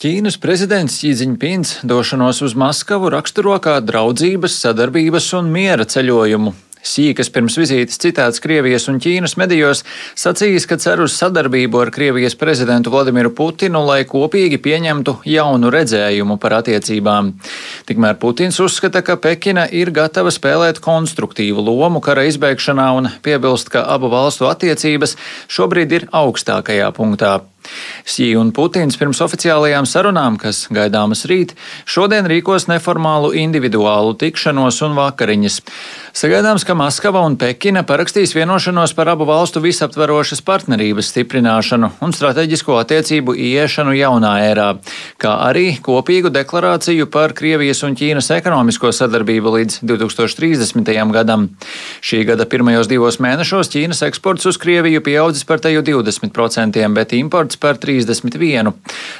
Ķīnas 0.00 0.38
prezidents 0.40 0.94
Ķīziņpins 1.02 1.70
došanos 1.84 2.38
uz 2.46 2.54
Maskavu 2.56 3.10
raksturo 3.12 3.58
kā 3.60 3.74
draudzības, 3.84 4.54
sadarbības 4.62 5.26
un 5.36 5.50
miera 5.52 5.84
ceļojumu. 5.84 6.54
Sīkas 6.80 7.28
pirms 7.28 7.58
vizītes 7.60 8.00
citāts 8.00 8.40
Krievijas 8.40 8.88
un 8.88 8.96
Ķīnas 9.04 9.36
medijos 9.36 9.84
sacījis, 10.16 10.64
ka 10.70 10.78
cer 10.80 11.02
uz 11.04 11.12
sadarbību 11.20 11.82
ar 11.82 11.92
Krievijas 11.92 12.38
prezidentu 12.40 12.94
Vladimiru 12.94 13.34
Putinu, 13.36 13.84
lai 13.84 14.06
kopīgi 14.08 14.56
pieņemtu 14.64 15.18
jaunu 15.28 15.68
redzējumu 15.76 16.38
par 16.40 16.56
attiecībām. 16.62 17.34
Tikmēr 17.84 18.16
Putins 18.24 18.56
uzskata, 18.64 19.04
ka 19.04 19.20
Pekina 19.20 19.68
ir 19.68 19.92
gatava 19.92 20.32
spēlēt 20.32 20.80
konstruktīvu 20.80 21.60
lomu 21.68 22.00
kara 22.00 22.24
izbeigšanā 22.32 22.88
un 22.96 23.12
piebilst, 23.20 23.68
ka 23.76 23.84
abu 23.84 24.08
valstu 24.08 24.48
attiecības 24.48 25.18
šobrīd 25.52 25.98
ir 26.00 26.08
augstākajā 26.24 26.88
punktā. 26.96 27.42
Sī 28.06 28.32
un 28.38 28.52
Putins 28.56 28.98
pirms 29.00 29.20
oficiālajām 29.24 29.86
sarunām, 29.88 30.38
kas 30.40 30.64
gaidāmas 30.72 31.26
rīt, 31.30 31.54
šodien 31.86 32.28
rīkos 32.30 32.68
neformālu 32.70 33.32
individuālu 33.38 34.16
tikšanos 34.20 34.80
un 34.86 34.96
vakariņas. 34.98 35.60
Sagaidāms, 36.16 36.64
ka 36.66 36.74
Maskava 36.74 37.22
un 37.22 37.36
Pekina 37.38 37.84
parakstīs 37.86 38.34
vienošanos 38.34 38.94
par 38.98 39.12
abu 39.12 39.28
valstu 39.28 39.62
visaptverošas 39.62 40.42
partnerības 40.42 41.12
stiprināšanu 41.12 41.92
un 42.02 42.14
strateģisko 42.16 42.80
attiecību 42.80 43.36
ieiešanu 43.38 43.94
jaunā 43.94 44.32
ērā, 44.48 44.68
kā 45.22 45.36
arī 45.46 45.76
kopīgu 45.84 46.32
deklarāciju 46.34 47.06
par 47.14 47.34
Krievijas 47.38 47.84
un 47.86 47.94
Ķīnas 47.98 48.32
ekonomisko 48.34 48.90
sadarbību 48.96 49.54
līdz 49.54 49.78
2030. 49.86 50.90
gadam. 51.14 51.46
Šī 52.02 52.24
gada 52.26 52.48
pirmajos 52.50 52.90
divos 52.90 53.20
mēnešos 53.22 53.70
Ķīnas 53.70 54.02
eksports 54.08 54.48
uz 54.50 54.58
Krieviju 54.58 55.04
pieaudzis 55.06 55.46
par 55.46 55.62
teju 55.62 55.84
20%, 55.86 56.82
bet 56.96 57.14
imports 57.14 57.59
par 57.60 57.78
31%. 57.80 58.74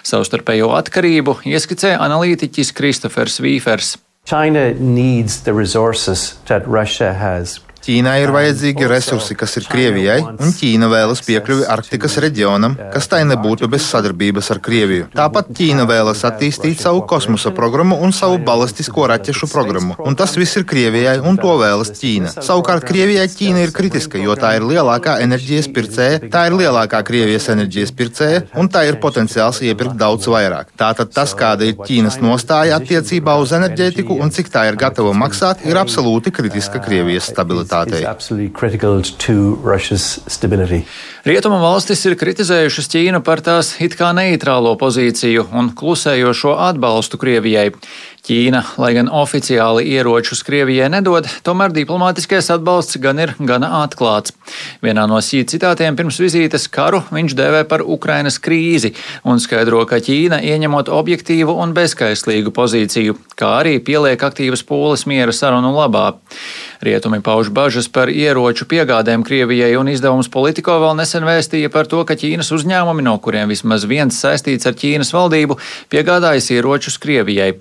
Savstarpējo 0.07 0.73
atkarību 0.79 1.41
ieskicē 1.53 1.97
analītiķis 2.01 2.75
Kristofers 2.77 3.41
Vīfers. 3.45 3.97
China 4.25 4.71
needs 4.79 5.41
the 5.45 5.53
resources 5.53 6.39
that 6.47 6.67
Russia 6.67 7.13
has. 7.15 7.61
Ķīnai 7.91 8.21
ir 8.23 8.31
vajadzīgi 8.31 8.87
resursi, 8.87 9.35
kas 9.35 9.57
ir 9.59 9.65
Krievijai, 9.67 10.21
un 10.23 10.53
Ķīna 10.55 10.87
vēlas 10.93 11.25
piekļuvi 11.27 11.65
Arktikas 11.75 12.21
reģionam, 12.23 12.77
kas 12.93 13.09
tai 13.11 13.25
nebūtu 13.27 13.67
bez 13.73 13.83
sadarbības 13.91 14.51
ar 14.55 14.61
Krieviju. 14.63 15.09
Tāpat 15.11 15.49
Ķīna 15.59 15.89
vēlas 15.91 16.23
attīstīt 16.29 16.79
savu 16.79 17.01
kosmosa 17.11 17.51
programmu 17.57 17.99
un 17.99 18.15
savu 18.15 18.37
balistisko 18.47 19.09
raķešu 19.11 19.49
programmu, 19.51 19.97
un 20.07 20.15
tas 20.21 20.37
viss 20.39 20.61
ir 20.61 20.69
Krievijai, 20.71 21.17
un 21.27 21.41
to 21.43 21.57
vēlas 21.59 21.91
Ķīna. 21.97 22.37
Savukārt 22.37 22.87
Krievijai 22.87 23.25
Ķīna 23.33 23.65
ir 23.65 23.75
kritiska, 23.75 24.23
jo 24.23 24.39
tā 24.39 24.53
ir 24.61 24.69
lielākā 24.71 25.17
enerģijas 25.27 25.71
pircēja, 25.75 26.23
tā 26.31 26.45
ir 26.47 26.61
lielākā 26.63 27.03
Krievijas 27.11 27.51
enerģijas 27.57 27.95
pircēja, 27.99 28.45
un 28.55 28.71
tā 28.71 28.85
ir 28.87 29.01
potenciāls 29.03 29.59
iepirkt 29.67 29.99
daudz 29.99 30.31
vairāk. 30.31 30.71
Tātad 30.79 31.11
tas, 31.19 31.35
kāda 31.35 31.67
ir 31.67 31.75
Ķīnas 31.83 32.21
nostāja 32.23 32.79
attiecībā 32.79 33.35
uz 33.43 33.59
enerģētiku 33.59 34.23
un 34.23 34.31
cik 34.31 34.55
tā 34.55 34.69
ir 34.71 34.79
gatava 34.79 35.11
maksāt, 35.27 35.67
ir 35.67 35.83
absolūti 35.83 36.31
kritiska 36.39 36.79
Krievijas 36.87 37.33
stabilitāte 37.35 37.80
stabilitātei. 37.81 38.05
Rietumu 41.29 41.61
valstis 41.63 42.05
ir 42.09 42.17
kritizējušas 42.21 42.91
Ķīnu 42.93 43.23
par 43.25 43.43
tās 43.45 43.75
it 43.85 43.97
kā 43.99 44.13
neitrālo 44.17 44.77
pozīciju 44.81 45.51
un 45.53 45.73
klusējošo 45.77 46.57
atbalstu 46.71 47.21
Krievijai. 47.21 47.71
Ķīna, 48.21 48.61
lai 48.77 48.91
gan 48.93 49.09
oficiāli 49.09 49.87
ieročus 49.95 50.43
Krievijai 50.45 50.91
nedod, 50.93 51.25
tomēr 51.47 51.73
diplomātiskais 51.73 52.51
atbalsts 52.53 52.99
gan 53.01 53.19
ir 53.23 53.33
gana 53.39 53.71
atklāts. 53.81 54.35
Vienā 54.85 55.07
no 55.09 55.17
sī 55.25 55.41
citātiem 55.49 55.97
pirms 55.97 56.19
vizītes 56.21 56.67
karu 56.69 57.01
viņš 57.09 57.37
dēvē 57.39 57.63
par 57.71 57.81
Ukrainas 57.81 58.37
krīzi 58.43 58.93
un 59.25 59.41
skaidro, 59.41 59.81
ka 59.89 60.03
Ķīna 60.05 60.43
ieņemot 60.45 60.93
objektīvu 60.93 61.55
un 61.65 61.73
bezskaislīgu 61.77 62.53
pozīciju, 62.53 63.17
kā 63.41 63.55
arī 63.63 63.79
pieliek 63.81 64.21
aktīvas 64.21 64.67
pūles 64.69 65.07
miera 65.09 65.33
sarunu 65.33 65.73
labā. 65.79 66.11
Rietumi 66.85 67.23
pauž 67.25 67.49
bažas 67.53 67.89
par 67.93 68.13
ieroču 68.13 68.69
piegādēm 68.69 69.25
Krievijai 69.25 69.75
un 69.81 69.89
izdevums 69.93 70.29
politiko 70.33 70.77
vēl 70.81 70.95
nesen 71.01 71.25
vēstīja 71.29 71.73
par 71.73 71.89
to, 71.89 72.05
ka 72.09 72.17
Ķīnas 72.21 72.53
uzņēmumi, 72.57 73.05
no 73.05 73.17
kuriem 73.21 73.53
vismaz 73.53 73.89
viens 73.89 74.17
saistīts 74.17 74.69
ar 74.69 74.77
Ķīnas 74.81 75.13
valdību, 75.17 75.59
piegādājas 75.93 76.53
ieročus 76.57 77.01
Krievijai. 77.01 77.53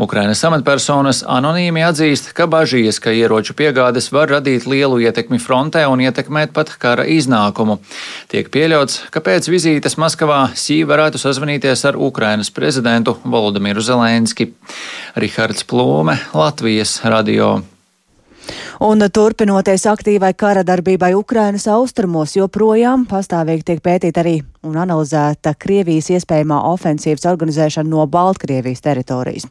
Ukrainas 0.00 0.40
amatpersonas 0.48 1.18
anonīmi 1.28 1.82
atzīst, 1.84 2.30
ka 2.36 2.46
bažījies, 2.50 3.00
ka 3.04 3.12
ieroču 3.12 3.52
piegādes 3.58 4.08
var 4.14 4.30
radīt 4.32 4.64
lielu 4.70 5.00
ietekmi 5.04 5.40
frontē 5.42 5.82
un 5.92 6.00
ietekmēt 6.00 6.54
pat 6.56 6.72
kara 6.80 7.04
iznākumu. 7.04 7.76
Tiek 8.32 8.48
pieļauts, 8.54 9.10
ka 9.12 9.20
pēc 9.24 9.50
vizītes 9.52 9.98
Maskavā 10.00 10.46
Sī 10.56 10.80
varētu 10.88 11.20
sazvanīties 11.20 11.84
ar 11.90 11.98
Ukrainas 12.00 12.52
prezidentu 12.54 13.18
Volodimiru 13.24 13.84
Zelenski. 13.84 14.54
Rihards 15.20 15.68
Plūme, 15.68 16.16
Latvijas 16.32 16.96
radio. 17.04 17.58
Un 18.80 19.04
turpinoties 19.12 19.82
aktīvai 19.90 20.30
kara 20.40 20.62
darbībai 20.64 21.10
Ukrainas 21.12 21.66
austrumos, 21.68 22.32
joprojām 22.38 23.02
pastāvīgi 23.10 23.66
tiek 23.68 23.82
pētīta 23.84 24.22
arī 24.22 24.38
un 24.64 24.78
analizēta 24.80 25.52
Krievijas 25.60 26.08
iespējamā 26.14 26.62
ofensīvas 26.70 27.26
organizēšana 27.28 27.92
no 27.92 28.06
Baltkrievijas 28.08 28.80
teritorijas. 28.80 29.44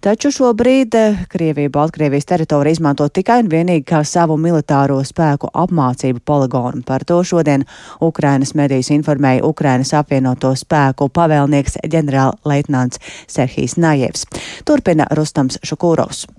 Taču 0.00 0.32
šobrīd 0.32 0.96
eh, 0.96 1.20
Krievija 1.28 1.74
Baltkrievijas 1.76 2.30
teritoriju 2.32 2.78
izmanto 2.78 3.10
tikai 3.12 3.42
un 3.44 3.52
vienīgi 3.52 3.84
kā 3.92 4.00
savu 4.00 4.40
militāro 4.40 4.96
spēku 5.04 5.52
apmācību 5.52 6.24
poligonu. 6.24 6.80
Par 6.80 7.04
to 7.04 7.20
šodien 7.20 7.68
Ukrainas 8.00 8.56
medijas 8.56 8.88
informēja 8.96 9.44
Ukrainas 9.44 9.92
apvienoto 9.92 10.56
spēku 10.56 11.12
pavēlnieks 11.12 11.82
ģenerālleitnants 11.84 13.04
Serhijs 13.28 13.76
Najevs. 13.76 14.24
Turpina 14.64 15.12
Rustams 15.12 15.60
Šukūrovs. 15.60 16.30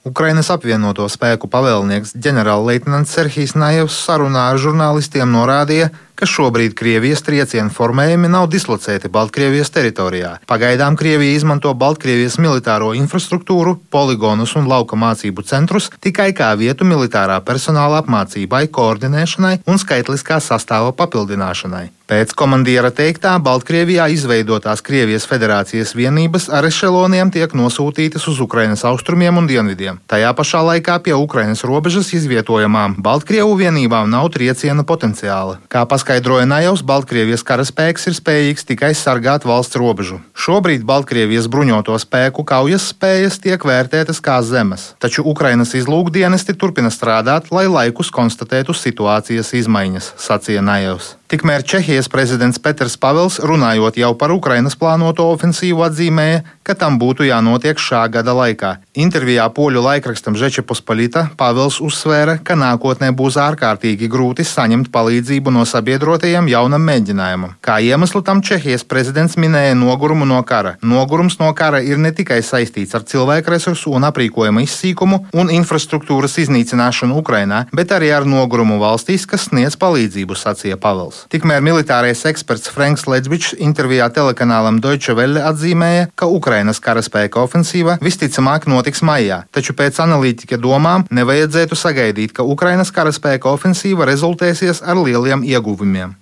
Ukrainas 0.00 0.48
apvienoto 0.48 1.04
spēku 1.12 1.48
pavēlnieks 1.52 2.14
ģenerālleitnants 2.24 3.12
Serhijs 3.12 3.52
Najevs 3.52 3.98
sarunā 4.06 4.46
ar 4.48 4.60
žurnālistiem 4.62 5.28
norādīja, 5.28 5.90
ka 6.20 6.28
šobrīd 6.28 6.74
Krievijas 6.76 7.22
triecienu 7.24 7.72
formējumi 7.72 8.28
nav 8.28 8.48
dislocēti 8.52 9.08
Baltkrievijas 9.12 9.72
teritorijā. 9.72 10.34
Pagaidām 10.50 10.98
Krievija 11.00 11.38
izmanto 11.38 11.72
Baltkrievijas 11.72 12.36
militāro 12.42 12.90
infrastruktūru, 12.98 13.78
poligonus 13.90 14.52
un 14.60 14.68
lauka 14.68 14.98
mācību 15.00 15.46
centrus 15.48 15.88
tikai 16.04 16.30
kā 16.36 16.50
vietu 16.60 16.84
militārā 16.88 17.40
personāla 17.46 18.02
apmācībai, 18.04 18.66
koordinēšanai 18.68 19.62
un 19.64 19.80
skaitliskā 19.80 20.42
sastāva 20.44 20.92
papildināšanai. 21.00 21.88
Pēc 22.10 22.32
komandiera 22.34 22.88
teiktā, 22.90 23.36
Baltkrievijā 23.38 24.08
izveidotās 24.10 24.80
Krievijas 24.82 25.28
federācijas 25.30 25.92
vienības 25.94 26.48
ar 26.50 26.66
ešeloniem 26.66 27.30
tiek 27.30 27.52
nosūtītas 27.54 28.24
uz 28.32 28.40
Ukrainas 28.42 28.82
austrumiem 28.88 29.38
un 29.38 29.46
dienvidiem. 29.46 30.00
Tajā 30.10 30.32
pašā 30.34 30.64
laikā 30.66 30.96
pie 31.04 31.14
Ukrainas 31.14 31.62
robežas 31.62 32.10
izvietojamām 32.18 32.96
Baltkrievu 32.98 33.54
vienībām 33.60 34.10
nav 34.10 34.26
trieciena 34.34 34.82
potenciāla. 34.82 35.60
Kā 35.70 35.84
paskaidroja 36.10 36.42
Najovs, 36.50 36.80
Baltkrievijas 36.82 37.44
karaspēks 37.46 38.08
ir 38.10 38.14
spējīgs 38.16 38.64
tikai 38.66 38.88
sargāt 38.98 39.44
valsts 39.46 39.78
robežu. 39.78 40.16
Šobrīd 40.34 40.82
Baltkrievijas 40.82 41.46
bruņoto 41.46 41.94
spēku 42.02 42.42
kaujas 42.42 42.88
spējas 42.90 43.38
tiek 43.38 43.62
vērtētas 43.62 44.18
kā 44.18 44.40
zemes, 44.42 44.88
taču 44.98 45.22
Ukrainas 45.22 45.76
izlūkdienesti 45.78 46.58
turpina 46.58 46.90
strādāt, 46.90 47.54
lai 47.54 47.68
laikus 47.70 48.10
konstatētu 48.10 48.74
situācijas 48.74 49.54
izmaiņas, 49.62 50.12
sacīja 50.18 50.66
Najovs. 50.66 51.19
Tikmēr 51.30 51.62
Čehijas 51.62 52.08
prezidents 52.10 52.58
Peters 52.58 52.96
Pavels, 52.98 53.36
runājot 53.38 53.94
jau 54.00 54.08
par 54.18 54.32
Ukrainas 54.34 54.74
plānoto 54.74 55.28
ofensīvu, 55.30 55.84
atzīmēja, 55.86 56.40
ka 56.66 56.74
tam 56.74 56.96
būtu 56.98 57.22
jānotiek 57.28 57.78
šā 57.78 58.00
gada 58.10 58.34
laikā. 58.34 58.70
Intervijā 58.98 59.44
poļu 59.54 59.78
laikrakstam 59.84 60.34
Žečepospolita 60.34 61.28
Pavels 61.38 61.78
uzsvēra, 61.86 62.40
ka 62.42 62.56
nākotnē 62.58 63.12
būs 63.14 63.38
ārkārtīgi 63.38 64.08
grūti 64.10 64.42
saņemt 64.42 64.90
palīdzību 64.90 65.54
no 65.54 65.62
sabiedrotajiem 65.62 66.50
jaunam 66.50 66.82
mēģinājumam. 66.90 67.54
Kā 67.62 67.78
iemeslu 67.78 68.24
tam 68.26 68.42
Čehijas 68.42 68.82
prezidents 68.82 69.38
minēja 69.38 69.78
nogurumu 69.78 70.26
no 70.26 70.42
kara. 70.42 70.74
Nogurums 70.82 71.38
no 71.38 71.52
kara 71.54 71.78
ir 71.78 72.02
ne 72.02 72.10
tikai 72.10 72.40
saistīts 72.42 72.98
ar 72.98 73.06
cilvēku 73.06 73.54
resursu 73.54 73.94
un 73.94 74.10
aprīkojuma 74.10 74.66
izsīkumu 74.66 75.22
un 75.30 75.54
infrastruktūras 75.60 76.40
iznīcināšanu 76.42 77.22
Ukrainā, 77.22 77.68
bet 77.70 77.94
arī 77.94 78.10
ar 78.18 78.26
nogurumu 78.26 78.82
valstīs, 78.82 79.30
kas 79.30 79.46
sniedz 79.52 79.78
palīdzību, 79.78 80.34
sacīja 80.34 80.82
Pavels. 80.82 81.19
Tikmēr 81.32 81.64
militārais 81.64 82.24
eksperts 82.30 82.70
Franks 82.72 83.06
Ledžbičs 83.10 83.56
intervijā 83.58 84.08
telekanālam 84.14 84.80
Deutsche 84.84 85.16
Welle 85.18 85.42
atzīmēja, 85.50 86.08
ka 86.14 86.30
Ukrainas 86.30 86.80
karaspēka 86.84 87.42
ofensīva 87.42 87.98
visticamāk 88.04 88.68
notiks 88.70 89.04
maijā, 89.06 89.42
taču 89.50 89.76
pēc 89.76 90.00
analītika 90.06 90.60
domām 90.60 91.08
nevajadzētu 91.10 91.78
sagaidīt, 91.78 92.36
ka 92.36 92.46
Ukrainas 92.46 92.94
karaspēka 92.94 93.52
ofensīva 93.52 94.08
rezultēsies 94.08 94.84
ar 94.86 95.00
lieliem 95.02 95.44
ieguvumiem. 95.44 96.19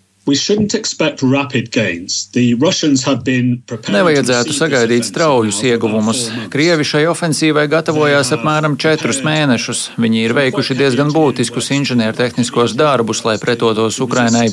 Nevajadzētu 3.95 4.55
sagaidīt 4.57 5.07
straujus 5.09 5.63
ieguvumus. 5.65 6.27
Krievi 6.53 6.87
šai 6.87 7.05
ofensīvai 7.11 7.67
gatavojās 7.71 8.33
apmēram 8.37 8.77
četrus 8.81 9.23
mēnešus. 9.27 9.85
Viņi 10.01 10.25
ir 10.27 10.37
veikuši 10.39 10.77
diezgan 10.79 11.13
būtiskus 11.15 11.73
inženiertehniskos 11.79 12.77
darbus, 12.79 13.25
lai 13.29 13.39
pretotos 13.41 14.01
Ukrainai, 14.05 14.49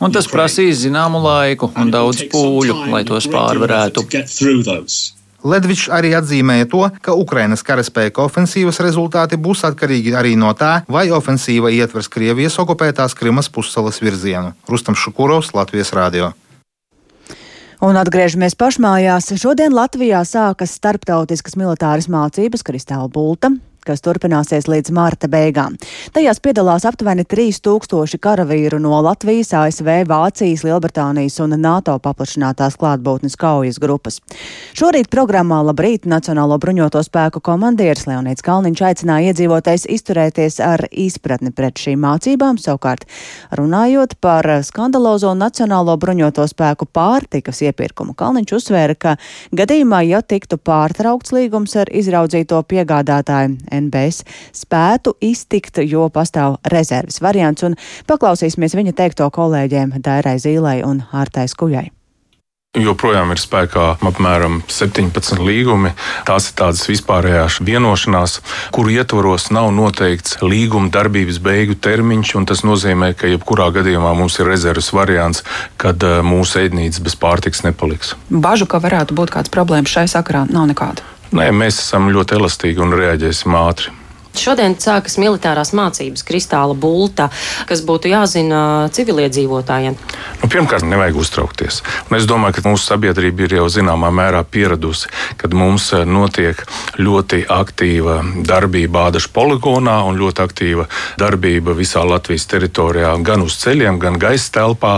un 0.00 0.14
tas 0.14 0.30
prasīs 0.30 0.82
zināmu 0.84 1.22
laiku 1.24 1.72
un 1.76 1.92
daudz 1.94 2.26
pūļu, 2.32 2.86
lai 2.92 3.04
tos 3.08 3.28
pārvarētu. 3.32 4.06
Ledvičs 5.46 5.86
arī 5.94 6.10
atzīmēja 6.18 6.66
to, 6.72 6.82
ka 7.02 7.14
Ukrainas 7.14 7.62
karaspēka 7.66 8.24
ofensīvas 8.24 8.80
rezultāti 8.82 9.38
būs 9.38 9.62
atkarīgi 9.68 10.16
arī 10.18 10.34
no 10.38 10.50
tā, 10.58 10.80
vai 10.90 11.06
ofensīva 11.14 11.70
ietvers 11.70 12.10
Krievijas 12.10 12.58
okupētās 12.62 13.14
Krimas 13.14 13.50
pussalas 13.52 14.02
virzienu. 14.02 14.56
Rustam 14.66 14.98
Šukurovs, 14.98 15.52
Latvijas 15.54 15.94
Rādio. 15.94 16.32
Un 17.84 17.98
atgriežamies 18.00 18.56
pašmājās. 18.58 19.30
Šodien 19.38 19.74
Latvijā 19.76 20.24
sākas 20.24 20.74
starptautiskas 20.80 21.58
militāras 21.60 22.08
mācības 22.10 22.64
Kristāla 22.66 23.06
Bulta. 23.12 23.52
Kas 23.86 24.02
turpināsies 24.04 24.68
līdz 24.70 24.92
marta 24.96 25.30
beigām. 25.30 25.76
Tajās 26.16 26.40
piedalās 26.42 26.86
aptuveni 26.88 27.24
3000 27.28 28.20
karavīru 28.22 28.80
no 28.82 28.98
Latvijas, 29.04 29.52
ASV, 29.56 29.88
Vācijas, 30.10 30.64
Lielbritānijas 30.66 31.38
un 31.44 31.56
NATO 31.60 31.96
paplašinātās 32.02 32.78
klātbūtnes 32.80 33.38
kaujas 33.40 33.80
grupas. 33.82 34.20
Šorīt 34.76 35.10
programmā 35.12 35.62
Labrīt 35.66 36.08
Nacionālo 36.10 36.58
bruņoto 36.62 37.02
spēku 37.06 37.42
komandieris 37.44 38.06
Leonīts 38.10 38.44
Kalniņš 38.46 38.82
aicināja 38.90 39.32
iedzīvotājs 39.32 39.86
izturēties 39.96 40.60
ar 40.64 40.84
izpratni 40.90 41.52
pret 41.54 41.80
šīm 41.80 42.02
mācībām, 42.04 42.60
savukārt 42.60 43.06
runājot 43.56 44.16
par 44.20 44.48
skandalozo 44.66 45.32
Nacionālo 45.38 45.96
bruņoto 46.00 46.46
spēku 46.50 46.88
pārtikas 46.92 47.62
iepirkumu. 47.66 48.14
Kalniņš 48.18 48.56
uzsvēra, 48.58 48.96
ka 48.98 49.16
gadījumā, 49.56 50.02
ja 50.06 50.22
tiktu 50.22 50.58
pārtraukts 50.58 51.34
līgums 51.36 51.76
ar 51.80 51.90
izraudzīto 51.92 52.62
piegādātāju, 52.70 53.56
NBS 53.80 54.24
spētu 54.56 55.16
iztikt, 55.24 55.82
jo 55.84 56.08
pastāv 56.12 56.58
rezerves 56.72 57.20
variants, 57.24 57.66
un 57.66 57.76
paklausīsimies 58.08 58.78
viņa 58.78 58.96
teikto 58.96 59.28
kolēģiem 59.32 59.98
Dairai 60.00 60.38
Zīlai 60.42 60.80
un 60.86 61.04
Ārtai 61.12 61.48
Skujai 61.50 61.90
joprojām 62.82 63.32
ir 63.32 63.40
spēkā 63.40 63.86
apmēram 64.04 64.60
17 64.68 65.40
līgumi. 65.44 65.92
Tās 66.28 66.50
ir 66.50 66.56
tādas 66.58 66.84
vispārējās 66.90 67.60
vienošanās, 67.64 68.38
kuru 68.74 68.92
ietvaros 68.96 69.48
nav 69.54 69.70
noteikts 69.76 70.38
līguma 70.44 70.90
darbības 70.92 71.40
beigu 71.42 71.76
termiņš. 71.80 72.34
Tas 72.46 72.64
nozīmē, 72.66 73.12
ka 73.16 73.30
jebkurā 73.30 73.70
gadījumā 73.78 74.12
mums 74.18 74.38
ir 74.40 74.50
rezerves 74.50 74.92
variants, 74.94 75.44
kad 75.80 76.02
eh, 76.04 76.20
mūsu 76.26 76.62
ēdnīca 76.66 77.04
bez 77.06 77.18
pārtiks 77.20 77.64
nepaliks. 77.66 78.14
Bažu, 78.30 78.68
ka 78.70 78.82
varētu 78.82 79.16
būt 79.16 79.34
kāds 79.34 79.52
problēmas 79.52 79.92
šai 79.92 80.08
sakarā, 80.12 80.46
nav 80.52 80.68
nekāda. 80.72 81.15
Nē, 81.34 81.48
mēs 81.50 81.80
esam 81.82 82.06
ļoti 82.14 82.36
elastīgi 82.38 82.82
un 82.84 82.94
reaģēsim 82.94 83.54
ātri. 83.58 83.90
Šodien 84.36 84.76
sākas 84.78 85.16
militārās 85.20 85.72
mācības 85.76 86.24
Kristāla 86.26 86.74
Bulta, 86.76 87.30
kas 87.68 87.82
būtu 87.86 88.10
jāzina 88.12 88.88
civiliedzīvotājiem. 88.92 89.96
Nu, 90.42 90.48
pirmkārt, 90.52 90.84
nevajag 90.86 91.16
uztraukties. 91.22 91.80
Un 92.10 92.18
es 92.18 92.26
domāju, 92.28 92.58
ka 92.58 92.64
mūsu 92.68 92.90
sabiedrība 92.90 93.46
ir 93.46 93.56
jau 93.58 93.66
zināmā 93.72 94.10
mērā 94.14 94.42
pieradusi, 94.44 95.10
kad 95.40 95.54
mums 95.56 95.88
eh, 95.96 96.04
notiek 96.04 96.60
ļoti 97.00 97.46
aktīva 97.52 98.20
darbība 98.46 99.06
Ādaša 99.08 99.32
poligonā 99.34 99.96
un 100.08 100.18
ļoti 100.20 100.44
aktīva 100.44 100.86
darbība 101.20 101.74
visā 101.76 102.04
Latvijas 102.06 102.46
teritorijā, 102.50 103.14
gan 103.26 103.44
uz 103.46 103.56
ceļiem, 103.62 104.00
gan 104.02 104.20
gaisa 104.20 104.52
telpā. 104.60 104.96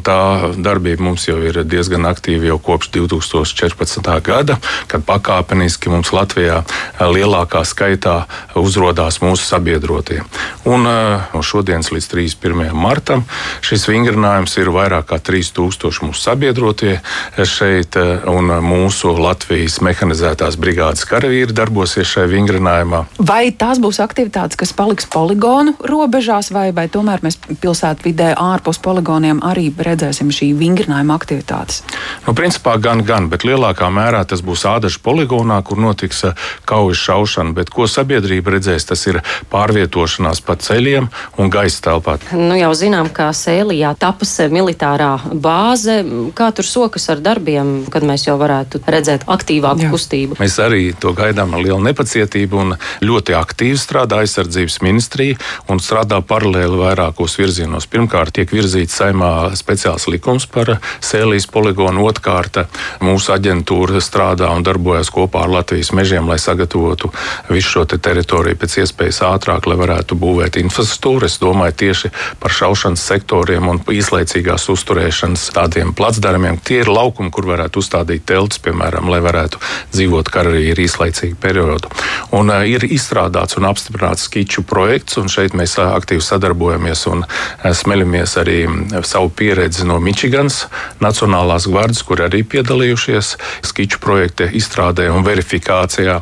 Tā 0.00 0.20
darbība 0.56 1.04
mums 1.04 1.26
jau 1.28 1.36
ir 1.44 1.58
diezgan 1.68 2.06
aktīva 2.08 2.48
jau 2.48 2.56
kopš 2.70 2.88
2014. 2.94 4.08
gada, 4.24 4.56
kad 4.88 5.04
pakāpeniski 5.06 5.92
mums 5.92 6.14
Latvijā 6.16 6.62
eh, 6.64 7.04
lielākā 7.04 7.62
skaitā 7.68 8.22
uz 8.56 8.69
uzrādās 8.70 9.20
mūsu 9.24 9.44
sabiedrotie. 9.44 10.22
Un 10.68 10.86
eh, 10.86 11.28
no 11.34 11.42
šodienas 11.44 11.90
līdz 11.94 12.08
31. 12.14 12.70
martam 12.76 13.24
šis 13.66 13.86
vingrinājums 13.90 14.56
ir 14.60 14.70
vairāk 14.74 15.10
kā 15.10 15.20
3000 15.30 16.04
mūsu 16.06 16.22
sabiedrotie 16.22 16.98
šeit, 17.44 17.96
eh, 17.98 18.26
un 18.30 18.52
mūsu 18.64 19.12
Latvijas 19.18 19.80
mehanizētās 19.84 20.58
brigādes 20.60 21.06
karavīri 21.08 21.56
darbosies 21.56 22.08
šajā 22.10 22.30
vingrinājumā. 22.30 23.04
Vai 23.18 23.50
tās 23.50 23.80
būs 23.82 24.00
aktivitātes, 24.02 24.58
kas 24.60 24.74
paliks 24.76 25.08
poligonu 25.10 25.74
robežās, 25.80 26.52
vai, 26.54 26.70
vai 26.76 26.86
tomēr 26.92 27.24
mēs 27.24 27.38
pilsētvidē 27.62 28.34
ārpus 28.40 28.80
poligoniem 28.82 29.42
arī 29.46 29.68
redzēsim 29.74 30.30
šī 30.34 30.52
vingrinājuma 30.58 31.16
aktivitātes? 31.16 31.82
Nu, 32.26 32.34
principā 32.36 32.76
gan, 32.82 33.04
gan, 33.06 33.28
bet 33.32 33.46
lielākā 33.48 33.88
mērā 33.92 34.22
tas 34.28 34.44
būs 34.44 34.66
ādažu 34.68 35.02
poligonā, 35.04 35.60
kur 35.66 35.80
notiks 35.80 36.24
eh, 36.28 36.48
kaujas 36.68 37.00
šaušana. 37.08 37.54
Bet 37.56 37.72
ko 37.74 37.88
sabiedrība 37.90 38.54
redzēs, 38.60 38.86
tas 38.92 39.06
ir 39.08 39.20
pārvietošanās 39.50 40.42
pa 40.44 40.56
ceļiem 40.60 41.08
un 41.40 41.50
gaisa 41.52 41.82
telpā. 41.88 42.18
Nu, 42.36 42.54
jau 42.58 42.70
zinām, 42.76 43.08
ka 43.12 43.30
Sēlijā 43.36 43.94
tapas 43.98 44.36
militārā 44.52 45.16
bāze. 45.32 46.00
Kā 46.36 46.50
tur 46.54 46.68
sokas 46.68 47.08
ar 47.12 47.22
darbiem, 47.24 47.86
kad 47.90 48.04
mēs 48.06 48.26
jau 48.28 48.36
varētu 48.40 48.82
redzēt 48.90 49.26
aktīvāku 49.30 49.86
Jā. 49.86 49.92
kustību? 49.94 50.38
Mēs 50.40 50.58
arī 50.62 50.90
to 51.00 51.14
gaidām 51.16 51.54
ar 51.56 51.64
lielu 51.64 51.80
nepacietību 51.88 52.60
un 52.60 52.76
ļoti 53.04 53.36
aktīvi 53.38 53.78
strādā 53.80 54.20
aizsardzības 54.24 54.80
ministrija 54.84 55.38
un 55.70 55.80
strādā 55.80 56.20
paralēli 56.20 56.80
vairākos 56.80 57.38
virzienos. 57.40 57.88
Pirmkārt, 57.90 58.34
tiek 58.36 58.52
virzīts 58.52 58.98
saimā 59.00 59.50
speciāls 59.58 60.08
likums 60.10 60.48
par 60.50 60.76
Sēlijas 61.00 61.48
poligonu, 61.50 62.04
otrkārt, 62.10 62.64
mūsu 63.04 63.34
aģentūra 63.36 64.02
strādā 64.04 64.50
un 64.52 64.66
darbojas 64.66 65.12
kopā 65.14 65.46
ar 65.46 65.54
Latvijas 65.60 65.92
mežiem, 65.96 66.28
lai 66.28 66.38
sagatavotu 66.42 67.12
visu 67.50 67.70
šo 67.70 67.86
te 67.86 68.00
teritoriju 68.02 68.49
teritoriju 68.50 68.58
pēc 68.60 68.76
iespējas 68.82 69.20
ātrāk, 69.22 69.66
lai 69.66 69.76
varētu 69.78 70.16
būvēt 70.18 70.58
infrastruktūru. 70.60 71.26
Es 71.26 71.38
domāju 71.38 71.74
tieši 71.76 72.10
par 72.40 72.50
šaušanas 72.50 73.00
sektoriem 73.00 73.68
un 73.68 73.80
īslaicīgās 73.80 74.68
uzturēšanas 74.70 75.52
tādiem 75.54 75.94
placdarmiem. 75.94 76.58
Tie 76.58 76.80
ir 76.82 76.88
laukumi, 76.90 77.30
kur 77.30 77.46
varētu 77.46 77.80
uzstādīt 77.80 78.26
teltis, 78.26 78.58
piemēram, 78.58 79.08
lai 79.10 79.20
varētu 79.20 79.60
dzīvot 79.92 80.30
karavīri 80.30 80.86
īslaicīgu 80.86 81.36
periodu. 81.40 81.90
Un 82.32 82.50
uh, 82.50 82.64
ir 82.66 82.84
izstrādāts 82.84 83.58
un 83.58 83.68
apstiprināts 83.68 84.26
skiču 84.26 84.62
projekts, 84.62 85.18
un 85.20 85.28
šeit 85.28 85.54
mēs 85.54 85.78
uh, 85.78 85.94
aktīvi 85.96 86.22
sadarbojamies 86.24 87.06
un 87.10 87.24
uh, 87.24 87.70
smeļamies 87.70 88.36
arī 88.40 88.58
savu 89.06 89.30
pieredzi 89.30 89.86
no 89.86 90.00
Mičiganas 90.02 90.66
Nacionālās 91.00 91.68
gvardas, 91.70 92.02
kur 92.06 92.22
arī 92.24 92.42
piedalījušies 92.44 93.36
skiču 93.66 94.00
projekta 94.02 94.48
izstrādē 94.50 95.08
un 95.12 95.24
verifikācijā. 95.26 96.20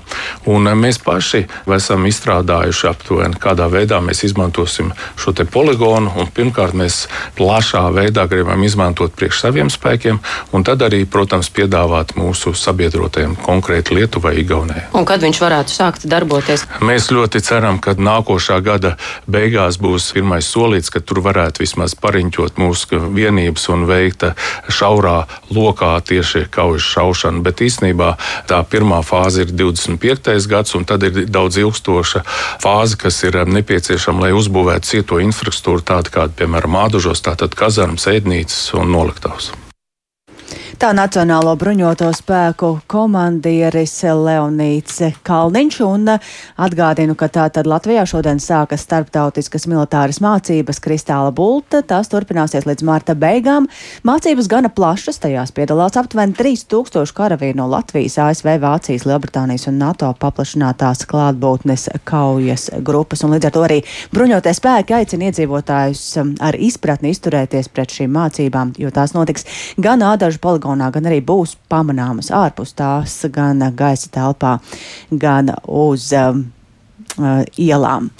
Un, 0.48 0.68
mēs 0.78 1.00
paši 1.02 1.44
esam 1.78 2.07
izstrādājuši 2.08 2.88
aptuveni, 2.90 3.38
kādā 3.40 3.68
veidā 3.72 4.00
mēs 4.04 4.24
izmantosim 4.26 4.92
šo 5.18 5.34
poligonu. 5.52 6.26
Pirmkārt, 6.34 6.74
mēs 6.76 7.06
plašā 7.38 7.84
veidā 7.94 8.26
gribam 8.30 8.62
izmantot 8.64 9.14
priekš 9.16 9.42
saviem 9.44 9.70
spēkiem, 9.72 10.20
un 10.52 10.64
tad 10.66 10.82
arī, 10.86 11.04
protams, 11.06 11.50
piedāvāt 11.54 12.14
mūsu 12.18 12.54
sabiedrotiem 12.58 13.36
konkrēti 13.44 13.96
Lietuvai, 13.98 14.34
Igaunijai. 14.42 14.88
Un 14.98 15.06
kad 15.08 15.22
viņš 15.22 15.40
varētu 15.42 15.74
sākt 15.74 16.06
darboties? 16.10 16.66
Mēs 16.84 17.10
ļoti 17.14 17.42
ceram, 17.44 17.78
ka 17.82 17.94
nākošā 17.98 18.58
gada 18.64 18.96
beigās 19.30 19.78
būs 19.82 20.10
pirmais 20.16 20.48
solīts, 20.48 20.92
ka 20.92 21.02
tur 21.04 21.22
varētu 21.24 21.64
vismaz 21.64 21.94
pariņķot 21.98 22.58
mūsu 22.60 23.02
vienības 23.14 23.68
un 23.74 23.86
veikt 23.88 24.26
šaurā 24.72 25.18
lokā 25.54 25.94
tieši 26.08 26.46
kaujas 26.52 26.86
šaušanu. 26.94 27.42
Bet 27.46 27.62
īstenībā 27.64 28.14
tā 28.50 28.60
pirmā 28.68 29.00
fāze 29.06 29.44
ir 29.44 29.52
25. 29.52 30.34
gads, 30.50 30.74
un 30.78 30.86
tad 30.88 31.04
ir 31.06 31.24
daudz 31.28 31.58
ilgstoša 31.60 31.97
ilgstoša 31.98 32.24
fāze, 32.62 32.96
kas 32.98 33.22
ir 33.26 33.38
nepieciešama, 33.46 34.26
lai 34.26 34.32
uzbūvētu 34.36 34.86
cieto 34.86 35.20
infrastruktūru, 35.22 35.82
tādu 35.82 36.14
kāda, 36.14 36.34
piemēram, 36.38 36.76
Mādužos, 36.78 37.22
tātad 37.24 37.54
kazarmas, 37.58 38.06
ēdnīcas 38.06 38.74
un 38.78 38.92
noliktavas. 38.94 39.52
Tā 40.78 40.92
Nacionālo 40.94 41.56
bruņoto 41.58 42.06
spēku 42.14 42.68
komandieris 42.86 43.96
Leonīts 44.14 45.00
Kalniņš 45.26 45.78
un 45.82 46.04
atgādinu, 46.06 47.16
ka 47.18 47.26
tātad 47.34 47.66
Latvijā 47.66 48.04
šodien 48.06 48.38
sākas 48.38 48.84
starptautiskas 48.86 49.66
militāras 49.66 50.20
mācības 50.22 50.78
Kristāla 50.84 51.32
Bulta. 51.34 51.80
Tās 51.82 52.06
turpināsies 52.12 52.62
līdz 52.68 52.86
marta 52.86 53.16
beigām. 53.18 53.66
Mācības 54.06 54.46
gana 54.52 54.70
plašas, 54.70 55.18
tajās 55.24 55.50
piedalās 55.56 55.98
aptuveni 55.98 56.36
3000 56.38 57.10
karavīri 57.10 57.58
no 57.58 57.66
Latvijas, 57.66 58.20
ASV, 58.28 58.52
Vācijas, 58.62 59.08
Lielbritānijas 59.10 59.66
un 59.72 59.82
NATO 59.82 60.12
paplašinātās 60.22 61.02
klātbūtnes 61.10 61.88
kaujas 62.06 62.68
grupas. 62.86 63.26
Un 63.26 63.34
līdz 63.34 63.50
ar 63.50 63.56
to 63.58 63.66
arī 63.66 63.80
bruņotie 64.14 64.54
spēki 64.54 64.98
aicina 65.00 65.32
iedzīvotājus 65.32 66.06
um, 66.22 66.32
ar 66.38 66.54
izpratni 66.54 67.10
izturēties 67.16 67.74
pret 67.74 67.98
šīm 67.98 68.14
mācībām, 68.14 68.76
jo 68.78 68.94
tās 68.94 69.18
notiks 69.18 69.50
gan 69.74 70.06
ādažu 70.06 70.38
poligonu 70.38 70.67
poligonā, 70.68 70.90
gan 70.92 71.06
arī 71.08 71.20
būs 71.24 71.56
pamanāmas 71.68 72.30
ārpus 72.30 72.74
tās, 72.74 73.24
gan 73.32 73.58
gaisa 73.74 74.08
telpā, 74.10 74.58
gan 75.10 75.54
uz 75.66 76.12
um, 76.12 76.52
uh, 77.18 77.44
ielām. 77.56 78.10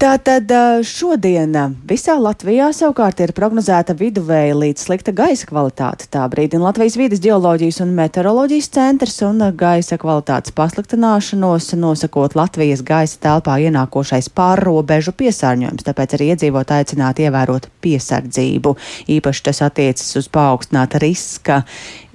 Tātad 0.00 0.48
šodien 0.88 1.52
visā 1.84 2.14
Latvijā 2.16 2.70
savukārt 2.72 3.18
ir 3.20 3.34
prognozēta 3.36 3.92
viduvēja 3.92 4.54
līdz 4.56 4.86
slikta 4.86 5.12
gaisa 5.12 5.44
kvalitāte. 5.44 6.06
Tā 6.08 6.22
brīdina 6.32 6.64
Latvijas 6.64 6.96
vidas 6.96 7.20
geoloģijas 7.20 7.82
un 7.84 7.92
meteoroloģijas 7.98 8.70
centrs 8.72 9.18
un 9.28 9.44
gaisa 9.60 9.98
kvalitātes 10.00 10.54
pasliktināšanos 10.56 11.74
nosakot 11.76 12.32
Latvijas 12.32 12.80
gaisa 12.80 13.20
telpā 13.20 13.58
ienākošais 13.66 14.30
pārrobežu 14.32 15.12
piesārņojums, 15.20 15.84
tāpēc 15.90 16.16
arī 16.16 16.30
iedzīvotāji 16.32 16.86
aicināti 16.86 17.28
ievērot 17.28 17.68
piesardzību. 17.84 18.72
Īpaši 19.18 19.46
tas 19.50 19.60
attiecas 19.68 20.16
uz 20.16 20.30
paaugstināta 20.32 21.02
riska 21.04 21.60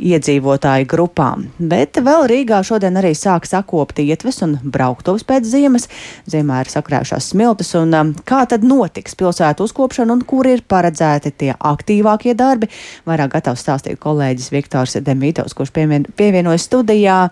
iedzīvotāju 0.01 0.89
grupām. 0.89 1.45
Bet 1.61 2.01
vēl 2.01 2.25
Rīgā 2.33 2.63
šodien 2.65 2.97
arī 2.97 3.13
sāk 3.13 3.45
sakopt 3.45 4.01
ietves 4.01 4.41
un 4.41 4.57
brauktuves 4.65 5.23
pēc 5.27 5.45
ziemas. 5.53 5.85
Ziemā 6.25 6.65
ir 6.65 6.73
sakrājušās 6.73 7.29
smiltis 7.29 7.74
un 7.79 7.93
um, 7.97 8.11
kā 8.27 8.43
tad 8.49 8.65
notiks 8.67 9.17
pilsētu 9.19 9.67
uzkopšana 9.67 10.15
un 10.15 10.23
kur 10.27 10.47
ir 10.49 10.63
paredzēti 10.67 11.33
tie 11.43 11.53
aktīvākie 11.55 12.35
darbi. 12.37 12.69
Vairāk 13.07 13.35
gatavs 13.37 13.63
stāstīt 13.65 14.01
kolēģis 14.03 14.51
Viktors 14.53 14.97
Demītovs, 15.05 15.55
kurš 15.57 15.73
pievien, 15.75 16.07
pievienojas 16.17 16.67
studijā. 16.69 17.25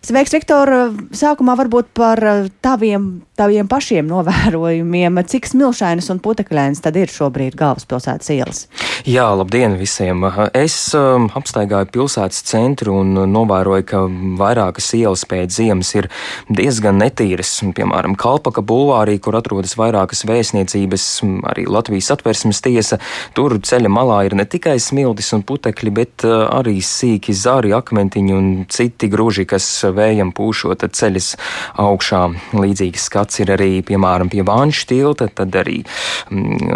Sveiks, 0.00 0.32
Viktor! 0.32 0.70
Sākumā 1.12 1.58
varbūt 1.60 1.90
par 1.92 2.22
taviem, 2.64 3.10
taviem 3.36 3.68
pašiem 3.68 4.08
novērojumiem. 4.08 5.20
Cik 5.28 5.50
smilšainas 5.50 6.08
un 6.14 6.22
putekļainas 6.24 6.80
tad 6.86 6.96
ir 6.96 7.12
šobrīd 7.12 7.58
galvaspilsētas 7.60 8.32
ielas? 8.32 8.64
Jā, 9.08 9.30
labdien 9.32 9.78
visiem! 9.80 10.26
Es 10.52 10.74
um, 10.92 11.30
apstaigāju 11.32 11.88
pilsētas 11.94 12.42
centru 12.44 12.98
un 13.00 13.14
novēroju, 13.32 13.84
ka 13.88 14.00
vairākas 14.36 14.90
ielas 14.98 15.22
pēc 15.24 15.54
ziemas 15.56 15.94
ir 15.96 16.10
diezgan 16.52 16.98
netīras. 17.00 17.54
Piemēram, 17.76 18.12
Kalpaka 18.20 18.60
bulvārī, 18.60 19.14
kur 19.24 19.38
atrodas 19.38 19.72
vairākas 19.80 20.26
vēstniecības, 20.28 21.06
arī 21.48 21.64
Latvijas 21.64 22.10
atversmes 22.12 22.60
tiesa. 22.60 22.98
Tur 23.32 23.56
ceļa 23.64 23.88
malā 23.88 24.18
ir 24.28 24.36
ne 24.36 24.44
tikai 24.44 24.76
smiltis 24.76 25.32
un 25.32 25.46
putekļi, 25.48 25.94
bet 25.96 26.26
uh, 26.28 26.50
arī 26.58 26.76
sīki 26.84 27.32
zari, 27.32 27.72
akmentiņi 27.72 28.36
un 28.36 28.52
citi 28.68 29.08
grūži, 29.08 29.46
kas 29.48 29.70
vējam 29.96 30.34
pūšot 30.36 30.84
ceļas 30.84 31.30
augšā. 31.80 32.26
Līdzīgs 32.52 33.08
skats 33.08 33.40
ir 33.40 33.56
arī, 33.56 33.72
piemēram, 33.80 34.28
pie 34.28 34.44
Vāņu 34.44 34.84
tilta, 34.92 35.30
tad 35.32 35.56
arī, 35.56 35.80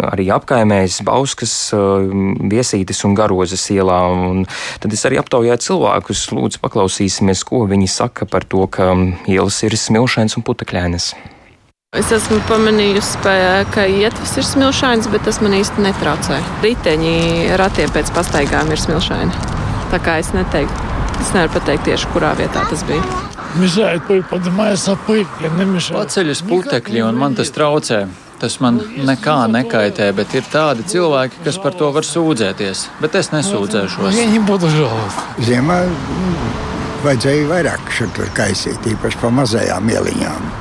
arī 0.09 0.29
apkaimēs 0.33 1.03
Bauskas, 1.05 1.53
mm, 1.75 2.14
Viesītes 2.51 3.03
un 3.07 3.15
Garozes 3.17 3.63
ielā. 3.73 3.99
Un 4.31 4.45
tad 4.81 4.95
es 4.95 5.05
arī 5.07 5.19
aptaujāju 5.21 5.63
cilvēkus, 5.67 6.25
lūdzu 6.35 6.61
paklausīsimies, 6.63 7.45
ko 7.47 7.65
viņi 7.69 7.91
saka 7.91 8.27
par 8.29 8.47
to, 8.47 8.65
ka 8.67 8.91
ielas 9.27 9.61
ir 9.67 9.77
smilšainas 9.79 10.37
un 10.39 10.45
putekļainas. 10.47 11.13
Es 11.95 12.09
esmu 12.11 12.41
pamanījusi, 12.49 13.21
ka 13.71 13.85
ietves 13.87 14.33
ir 14.35 14.43
smilšains, 14.43 15.07
bet 15.13 15.23
tas 15.27 15.39
man 15.39 15.55
īsti 15.55 15.85
netraucē. 15.85 16.41
Riteņi 16.65 17.55
ratiem 17.61 17.93
pēc 17.95 18.11
pastaigām 18.17 18.73
ir 18.75 18.83
smilšaini. 18.83 19.47
Tā 19.93 20.01
kā 20.03 20.17
es 20.19 20.33
neteiktu, 20.35 20.91
Es 21.21 21.31
nevaru 21.33 21.53
pateikt 21.55 21.87
tieši, 21.87 22.09
kurā 22.13 22.33
vietā 22.37 22.65
tas 22.69 22.83
bija. 22.87 23.03
Paceļas 25.95 26.43
putekļi, 26.45 27.01
un 27.05 27.19
man 27.19 27.37
tas 27.37 27.51
traucē. 27.55 28.03
Tas 28.41 28.57
man 28.59 28.81
nekā 29.07 29.37
nekaitē, 29.53 30.09
bet 30.15 30.33
ir 30.35 30.47
tādi 30.51 30.83
cilvēki, 30.91 31.39
kas 31.45 31.59
par 31.63 31.77
to 31.79 31.91
var 31.95 32.03
sūdzēties. 32.03 32.85
Bet 33.01 33.15
es 33.15 33.31
nesūdzēšos. 33.31 34.19
Ziemā 35.47 35.79
vajadzēja 37.05 37.47
vairāk 37.53 37.89
šur 37.95 38.11
kaisīt, 38.35 38.91
īpaši 38.95 39.21
pa 39.23 39.31
mazajām 39.39 39.91
ieliņām 39.95 40.53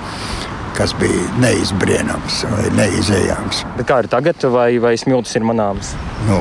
kas 0.74 0.94
bija 0.98 1.26
neizbrīnams 1.38 2.40
vai 2.50 2.64
neizējams. 2.78 3.62
Bet 3.78 3.86
kā 3.90 4.00
ir 4.02 4.08
tagad, 4.10 4.42
vai, 4.50 4.72
vai 4.82 4.96
smiltis 4.98 5.36
ir 5.38 5.46
manāms? 5.46 5.92
Nu, 6.28 6.40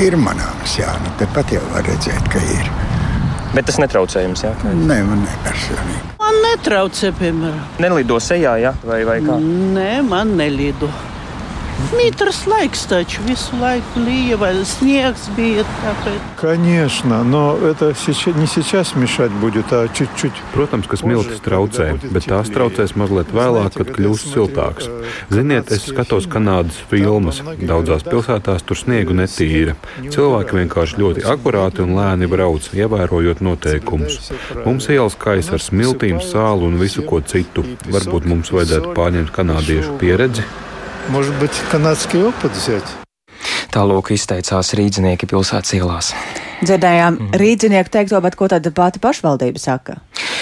ir 0.00 0.16
manāms, 0.20 0.78
jā. 0.80 0.94
Nu, 1.04 1.12
Tepat 1.20 1.52
jau 1.58 1.64
var 1.74 1.84
redzēt, 1.88 2.32
ka 2.32 2.40
ir. 2.56 2.72
Bet 3.52 3.68
tas 3.68 3.80
netraucē 3.82 4.24
jums, 4.24 4.46
jā? 4.46 4.54
Nē, 4.72 5.02
man 5.08 5.26
nepersonīgi. 5.26 6.11
Man 6.22 6.36
netraucē, 6.44 7.10
piemēram. 7.18 7.62
Nelido 7.82 8.20
sejā, 8.22 8.54
jā, 8.62 8.70
vai, 8.86 9.00
vai 9.08 9.18
kā? 9.24 9.40
Nē, 9.42 9.88
man 10.06 10.36
nelido. 10.38 10.86
Mitrs 11.93 12.47
laiks 12.49 12.87
taču 12.89 13.21
visu 13.27 13.55
laiku 13.61 14.01
лия, 14.01 14.35
vai 14.37 14.49
снеgs 14.65 15.27
bija. 15.37 15.63
Tāpēc. 15.83 16.17
Конечно, 16.41 17.23
но 17.23 17.55
это 17.57 17.93
сейчас, 17.95 18.35
не 18.35 18.47
сейчас 18.47 18.95
мешать 18.95 19.31
будет, 19.31 19.71
а 19.71 19.87
чуть-чуть. 19.87 20.33
Protams, 20.55 20.87
ka 20.87 20.97
smiltis 20.97 21.39
traucē, 21.39 21.95
bet 22.11 22.25
tās 22.25 22.49
traucēs 22.49 22.95
mazliet 22.97 23.31
vēlāk, 23.31 23.77
kad 23.77 23.93
kļūs 23.93 24.25
siltāks. 24.33 24.89
Ziniet, 25.29 25.71
es 25.71 25.85
skatos 25.87 26.27
Kanādas 26.27 26.81
filmas. 26.89 27.43
Daudzās 27.61 28.03
pilsētās 28.03 28.65
tur 28.65 28.77
sniegu 28.77 29.13
netīra. 29.13 29.77
Cilvēki 30.01 30.57
vienkārši 30.63 31.01
ļoti 31.01 31.25
akurāti 31.29 31.85
un 31.85 31.95
lēni 31.95 32.27
brauc, 32.27 32.73
ievērojot 32.73 33.43
noteikumus. 33.45 34.31
Mums 34.65 34.89
ielas 34.89 35.15
kaisa 35.15 35.55
ar 35.55 35.63
smiltīm, 35.63 36.19
sālu 36.25 36.67
un 36.67 36.81
visu 36.81 37.05
ko 37.05 37.21
citu. 37.21 37.63
Varbūt 37.85 38.25
mums 38.25 38.51
vajadzētu 38.51 38.97
pārņemt 38.97 39.35
kanādiešu 39.35 39.99
pieredzi. 40.01 40.43
Может 41.09 41.35
быть, 41.39 41.55
канадский 41.71 42.23
опыт 42.23 42.51
взять? 42.51 42.87
Tālūk 43.71 44.11
izteicās 44.15 44.73
rīdzinieki 44.75 45.27
pilsētas 45.29 45.73
ielās. 45.77 46.11
Dzirdējām 46.63 47.17
mm. 47.17 47.37
rīdzinieku 47.37 47.91
teikto, 47.93 48.19
bet 48.23 48.35
ko 48.39 48.47
tad 48.51 48.67
pati 48.75 48.99
pašvaldība 49.03 49.61
saka? 49.61 49.99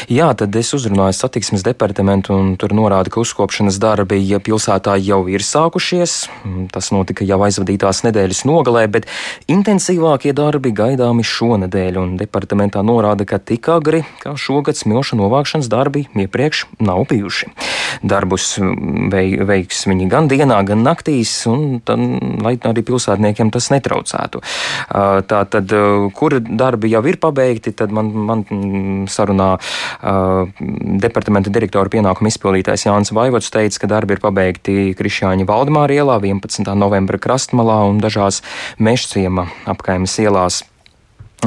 Jā, 0.08 0.30
tad 0.38 0.54
es 0.56 0.70
uzrunāju 0.76 1.12
satiksmes 1.16 1.64
departamentu, 1.66 2.32
un 2.32 2.54
tur 2.60 2.72
norāda, 2.76 3.10
ka 3.12 3.20
uzkopšanas 3.20 3.76
darbi 3.82 4.20
ja 4.22 4.40
pilsētā 4.40 4.94
jau 5.02 5.20
ir 5.28 5.44
sākušies. 5.44 6.14
Tas 6.72 6.90
notika 6.94 7.26
jau 7.28 7.40
aizvadītās 7.44 8.04
nedēļas 8.06 8.44
nogalē, 8.48 8.86
bet 8.92 9.08
intensīvākie 9.50 10.32
darbi 10.36 10.72
gaidāmi 10.76 11.26
šonadēļ, 11.26 11.98
un 12.00 12.14
departamentā 12.20 12.84
norāda, 12.86 13.26
ka 13.28 13.40
tik 13.42 13.68
agri 13.74 14.04
kā 14.22 14.32
šogad 14.38 14.78
smilšu 14.78 15.18
novākšanas 15.20 15.68
darbi 15.72 16.06
iepriekš 16.16 16.64
nav 16.80 17.04
bijuši. 17.10 17.50
Darbus 18.06 18.54
vei, 19.12 19.34
veiks 19.36 19.84
viņi 19.90 20.08
gan 20.10 20.30
dienā, 20.30 20.62
gan 20.64 20.84
naktīs, 20.86 21.34
un 21.50 21.80
tad, 21.84 22.00
lai 22.40 22.54
arī 22.70 22.84
pilsētniekiem 22.86 23.50
tas 23.52 23.68
netraucētu. 23.74 24.40
Tā 24.90 25.40
tad 25.52 25.74
kuri 26.16 26.40
darbi 26.40 26.92
jau 26.92 27.02
ir 27.10 27.18
pabeigti, 27.20 27.74
tad 27.76 27.92
man, 27.94 28.12
man 28.30 28.44
sarunā 29.10 29.50
departamenta 31.04 31.52
direktora 31.52 31.92
pienākuma 31.92 32.30
izpildītājs 32.32 32.86
Jānis 32.86 33.14
Vaivots 33.16 33.52
teica, 33.52 33.82
ka 33.82 33.90
darbi 33.90 34.16
ir 34.16 34.22
pabeigti 34.22 34.76
Krišāņa 34.98 35.48
Valdemāra 35.48 36.00
ielā, 36.00 36.18
11. 36.22 36.74
novembra 36.78 37.20
krastmalā 37.20 37.82
un 37.90 38.00
dažās 38.02 38.42
mešciema 38.78 39.48
apkaimes 39.70 40.18
ielās. 40.22 40.64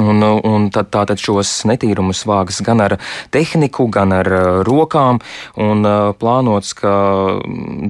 Un, 0.00 0.22
un 0.22 0.66
tad, 0.74 0.88
tātad 0.90 1.20
šos 1.22 1.50
netīrumus 1.70 2.24
vāks 2.26 2.58
gan 2.66 2.82
ar 2.82 2.96
tehniku, 3.34 3.86
gan 3.94 4.10
ar 4.16 4.26
uh, 4.26 4.46
rokām, 4.66 5.20
un 5.60 5.86
uh, 5.86 6.10
plānots, 6.18 6.72
ka 6.74 6.94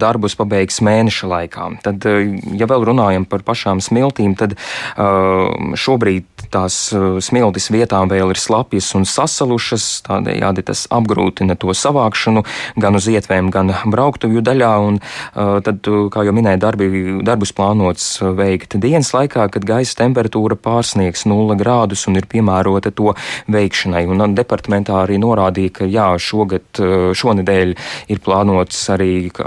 darbus 0.01 0.37
pabeigs 0.37 0.83
mēneša 0.85 1.31
laikā. 1.31 1.69
Tad, 1.87 2.05
uh, 2.05 2.21
ja 2.61 2.69
vēl 2.69 2.85
runājam 2.91 3.25
par 3.25 3.45
pašām 3.47 3.81
smiltīm, 3.85 4.37
tad 4.37 4.57
šobrīd 4.95 6.45
tās 6.53 6.77
smiltis 7.25 7.71
vietām 7.73 8.09
vēl 8.11 8.33
ir 8.35 8.39
slapjas 8.39 8.91
un 8.99 9.07
sasalušas, 9.09 9.87
tādējādi 10.07 10.65
tas 10.69 10.85
apgrūtina 10.93 11.57
to 11.61 11.73
savākšanu 11.75 12.45
gan 12.81 12.99
uz 12.99 13.09
ietvēm, 13.11 13.51
gan 13.55 13.73
brauktuvju 13.91 14.43
daļā, 14.45 14.73
un 14.85 15.01
tad, 15.35 15.89
kā 16.15 16.25
jau 16.27 16.35
minēju, 16.37 16.61
darbi, 16.63 16.89
darbus 17.27 17.55
plānots 17.57 18.07
veikt 18.39 18.79
dienas 18.83 19.13
laikā, 19.17 19.49
kad 19.55 19.67
gaisa 19.67 19.99
temperatūra 20.05 20.59
pārsniegs 20.61 21.27
0 21.31 21.59
grādu 21.61 21.94
gadus 21.95 22.09
un 22.09 22.19
ir 22.19 22.27
piemērota 22.27 22.93
to 22.95 23.15
veikšanai. 23.49 24.05
Un 24.11 24.35
departamentā 24.35 24.99
arī 25.05 25.19
norādīja, 25.19 25.73
ka 25.73 25.85
jā, 25.87 26.09
šogad, 26.19 26.67
eh, 26.79 27.15
šonedēļ 27.15 27.75
ir 28.09 28.19
plānots 28.21 28.91
arī, 28.91 29.31
ka, 29.33 29.45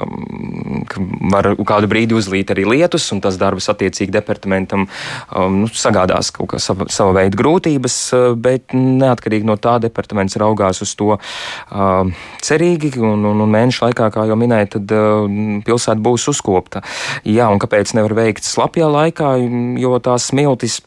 ka 0.88 1.02
var 1.32 1.56
kādu 1.56 1.88
brīdi 1.88 2.16
uzlīt 2.16 2.52
arī 2.52 2.66
lietus, 2.66 3.12
un 3.12 3.22
tas 3.22 3.38
darbs 3.38 3.68
attiecīgi 3.70 4.12
departamentam 4.12 4.88
um, 5.36 5.62
nu, 5.64 5.68
sagādās 5.68 6.32
kaut 6.32 6.54
kā 6.54 6.60
sava, 6.60 6.88
sava 6.90 7.14
veida 7.14 7.38
grūtības, 7.38 8.14
eh, 8.14 8.36
bet 8.36 8.74
neatkarīgi 8.74 9.46
no 9.46 9.58
tā 9.58 9.80
departaments 9.82 10.38
raugās 10.38 10.82
uz 10.82 10.96
to 10.96 11.18
uh, 11.18 12.08
cerīgi, 12.42 12.98
un, 13.00 13.26
un, 13.26 13.42
un 13.42 13.52
mēnešu 13.52 13.88
laikā, 13.88 14.10
kā 14.14 14.28
jau 14.28 14.38
minēju, 14.40 14.70
tad 14.78 14.96
uh, 14.96 15.62
pilsēta 15.66 16.00
būs 16.02 16.28
uzkopta. 16.32 16.84
Jā, 17.26 17.50
un 17.52 17.60
kāpēc 17.60 17.94
nevar 17.98 18.16
veikt 18.18 18.46
slapjā 18.48 18.88
laikā, 18.88 19.36
jo 19.82 19.98
tās 20.04 20.30
smiltis 20.32 20.82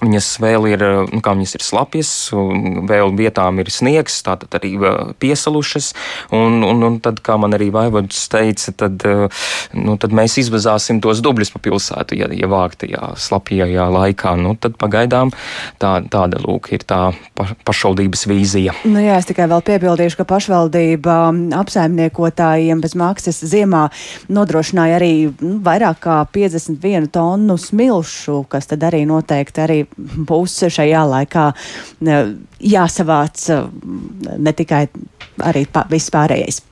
Viņas 0.00 0.28
vēl 0.40 0.66
ir, 0.70 0.82
nu, 1.12 1.20
kā 1.20 1.34
viņas 1.36 1.58
ir 1.58 1.64
slapjas, 1.64 2.10
vēl 2.88 3.12
vietām 3.18 3.60
ir 3.60 3.68
sniegs, 3.72 4.22
tātad 4.24 4.54
arī 4.56 4.72
piesalušas. 5.20 5.90
Un, 6.36 6.62
un, 6.64 6.80
un 6.86 6.96
tad, 7.04 7.20
kā 7.24 7.36
man 7.40 7.52
arī 7.56 7.68
Vaivods 7.74 8.22
teica, 8.32 8.72
tad, 8.84 9.04
nu, 9.76 9.96
tad 10.00 10.16
mēs 10.16 10.38
izvazāsim 10.40 11.02
tos 11.04 11.20
dubļus 11.24 11.52
pa 11.52 11.60
pilsētu, 11.66 12.16
ja, 12.16 12.30
ja 12.32 12.48
vāktajā 12.48 13.12
slapjajā 13.20 13.90
laikā. 13.92 14.32
Nu, 14.40 14.54
tad 14.56 14.78
pagaidām 14.80 15.34
tā, 15.82 15.92
tāda 16.08 16.40
lūk 16.46 16.72
ir 16.72 16.86
tā 16.88 17.02
pa, 17.36 17.50
pašvaldības 17.68 18.24
vīzija. 18.30 18.78
Nu, 18.88 19.02
jā, 19.04 19.20
es 19.20 19.28
tikai 19.28 19.50
vēl 19.52 19.60
piebildīšu, 19.68 20.22
ka 20.22 20.28
pašvaldība 20.32 21.18
apsaimniekotājiem 21.60 22.80
bez 22.80 22.96
maksas 22.96 23.42
ziemā 23.52 23.86
nodrošināja 24.32 24.96
arī 24.96 25.12
nu, 25.44 25.58
vairāk 25.64 26.00
kā 26.08 26.18
51 26.32 27.12
tonu 27.12 27.60
smilšu, 27.60 28.46
kas 28.48 28.72
tad 28.72 28.88
arī 28.88 29.04
noteikti 29.08 29.64
arī 29.68 29.80
būs 29.96 30.58
šajā 30.72 31.04
laikā 31.12 31.46
jāsavāc 32.72 33.46
ne 34.38 34.52
tikai 34.56 34.84
arī 35.50 35.64
viss 35.90 36.12
pārējais. 36.12 36.62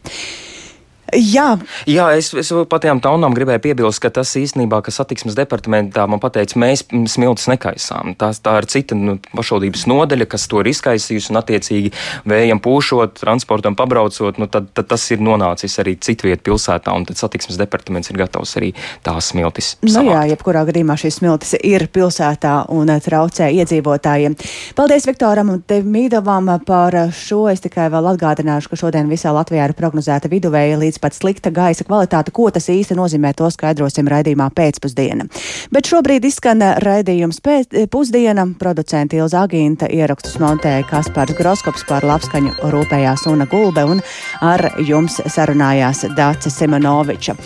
Jā, 1.17 1.57
Jā 1.89 2.09
es, 2.19 2.31
es 2.37 2.51
pat 2.69 2.85
tām 2.85 3.01
taunām 3.05 3.35
gribēju 3.37 3.63
piebilst, 3.65 4.01
ka 4.03 4.11
tas 4.13 4.35
īstenībā, 4.37 4.81
ka 4.85 4.93
satiksmes 4.93 5.37
departamentā 5.39 6.05
man 6.11 6.21
pateica, 6.21 6.59
mēs 6.61 6.85
smiltis 7.09 7.49
nekaisām. 7.51 8.15
Tā, 8.19 8.31
tā 8.45 8.57
ir 8.61 8.69
cita 8.69 8.97
nu, 8.99 9.17
pašvaldības 9.33 9.87
nodeļa, 9.89 10.29
kas 10.29 10.47
to 10.51 10.61
ir 10.63 10.71
izkaisījusi 10.73 11.33
un 11.33 11.41
attiecīgi 11.41 11.93
vējam 12.29 12.61
pūšot, 12.65 13.17
transportam 13.23 13.77
pabraucot, 13.79 14.41
nu, 14.41 14.49
tad, 14.53 14.69
tad 14.77 14.91
tas 14.93 15.07
ir 15.15 15.23
nonācis 15.25 15.79
arī 15.81 15.97
citviet 15.97 16.45
pilsētā 16.47 16.93
un 16.95 17.07
tad 17.09 17.21
satiksmes 17.21 17.59
departaments 17.61 18.13
ir 18.13 18.21
gatavs 18.21 18.57
arī 18.61 18.73
tās 19.07 19.33
smiltis. 19.33 19.75
Nu 19.85 19.95
savākt. 19.95 20.13
jā, 20.13 20.23
jebkurā 20.35 20.65
gadījumā 20.69 20.99
šīs 21.01 21.21
smiltis 21.23 21.57
ir 21.63 21.89
pilsētā 21.93 22.55
un 22.75 22.93
eh, 22.93 23.01
traucē 23.05 23.49
iedzīvotājiem. 23.63 24.37
Paldies 24.79 25.09
Viktoram 25.09 25.55
un 25.55 25.65
Mīdovam 25.89 26.51
par 26.67 26.95
šo. 27.15 27.47
Es 27.53 27.63
tikai 27.65 27.89
vēl 27.93 28.11
atgādināšu, 28.13 28.73
ka 28.73 28.79
šodien 28.81 29.09
visā 29.11 29.33
Latvijā 29.35 29.69
ir 29.69 29.77
prognozēta 29.79 30.31
viduvēja 30.31 30.79
līdz 30.81 30.98
pat 31.03 31.17
slikta 31.17 31.53
gaisa 31.55 31.85
kvalitāte. 31.87 32.33
Ko 32.35 32.49
tas 32.55 32.69
īsti 32.73 32.97
nozīmē, 32.99 33.33
to 33.37 33.49
skaidrosim 33.53 34.09
raidījumā 34.11 34.49
pēcpusdiena. 34.57 35.29
Bet 35.75 35.91
šobrīd 35.91 36.27
izskan 36.29 36.63
raidījums 36.85 37.41
pēc 37.45 37.77
pusdiena. 37.93 38.47
Producenti 38.59 39.21
Ilza 39.21 39.45
Agīnta 39.47 39.91
ierakstus 39.93 40.39
montēja 40.43 40.87
Kaspars 40.89 41.37
Groskops 41.39 41.87
par 41.89 42.07
labskaņu 42.09 42.57
rūpējās 42.75 43.27
Una 43.33 43.49
Gulbe 43.51 43.85
un 43.89 44.03
ar 44.45 44.71
jums 44.87 45.21
sarunājās 45.27 46.07
Dāce 46.19 46.53
Simonoviča. 46.53 47.37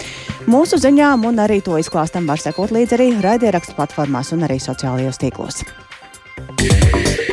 Mūsu 0.51 0.81
ziņām 0.83 1.29
un 1.29 1.43
arī 1.43 1.61
to 1.65 1.79
izklāstam 1.79 2.27
var 2.27 2.43
sekot 2.43 2.75
līdzi 2.75 2.99
arī 2.99 3.11
raidierakstu 3.23 3.79
platformās 3.79 4.35
un 4.37 4.49
arī 4.49 4.59
sociālajos 4.63 5.23
tīklos. 5.23 5.63
Yeah. 6.61 7.32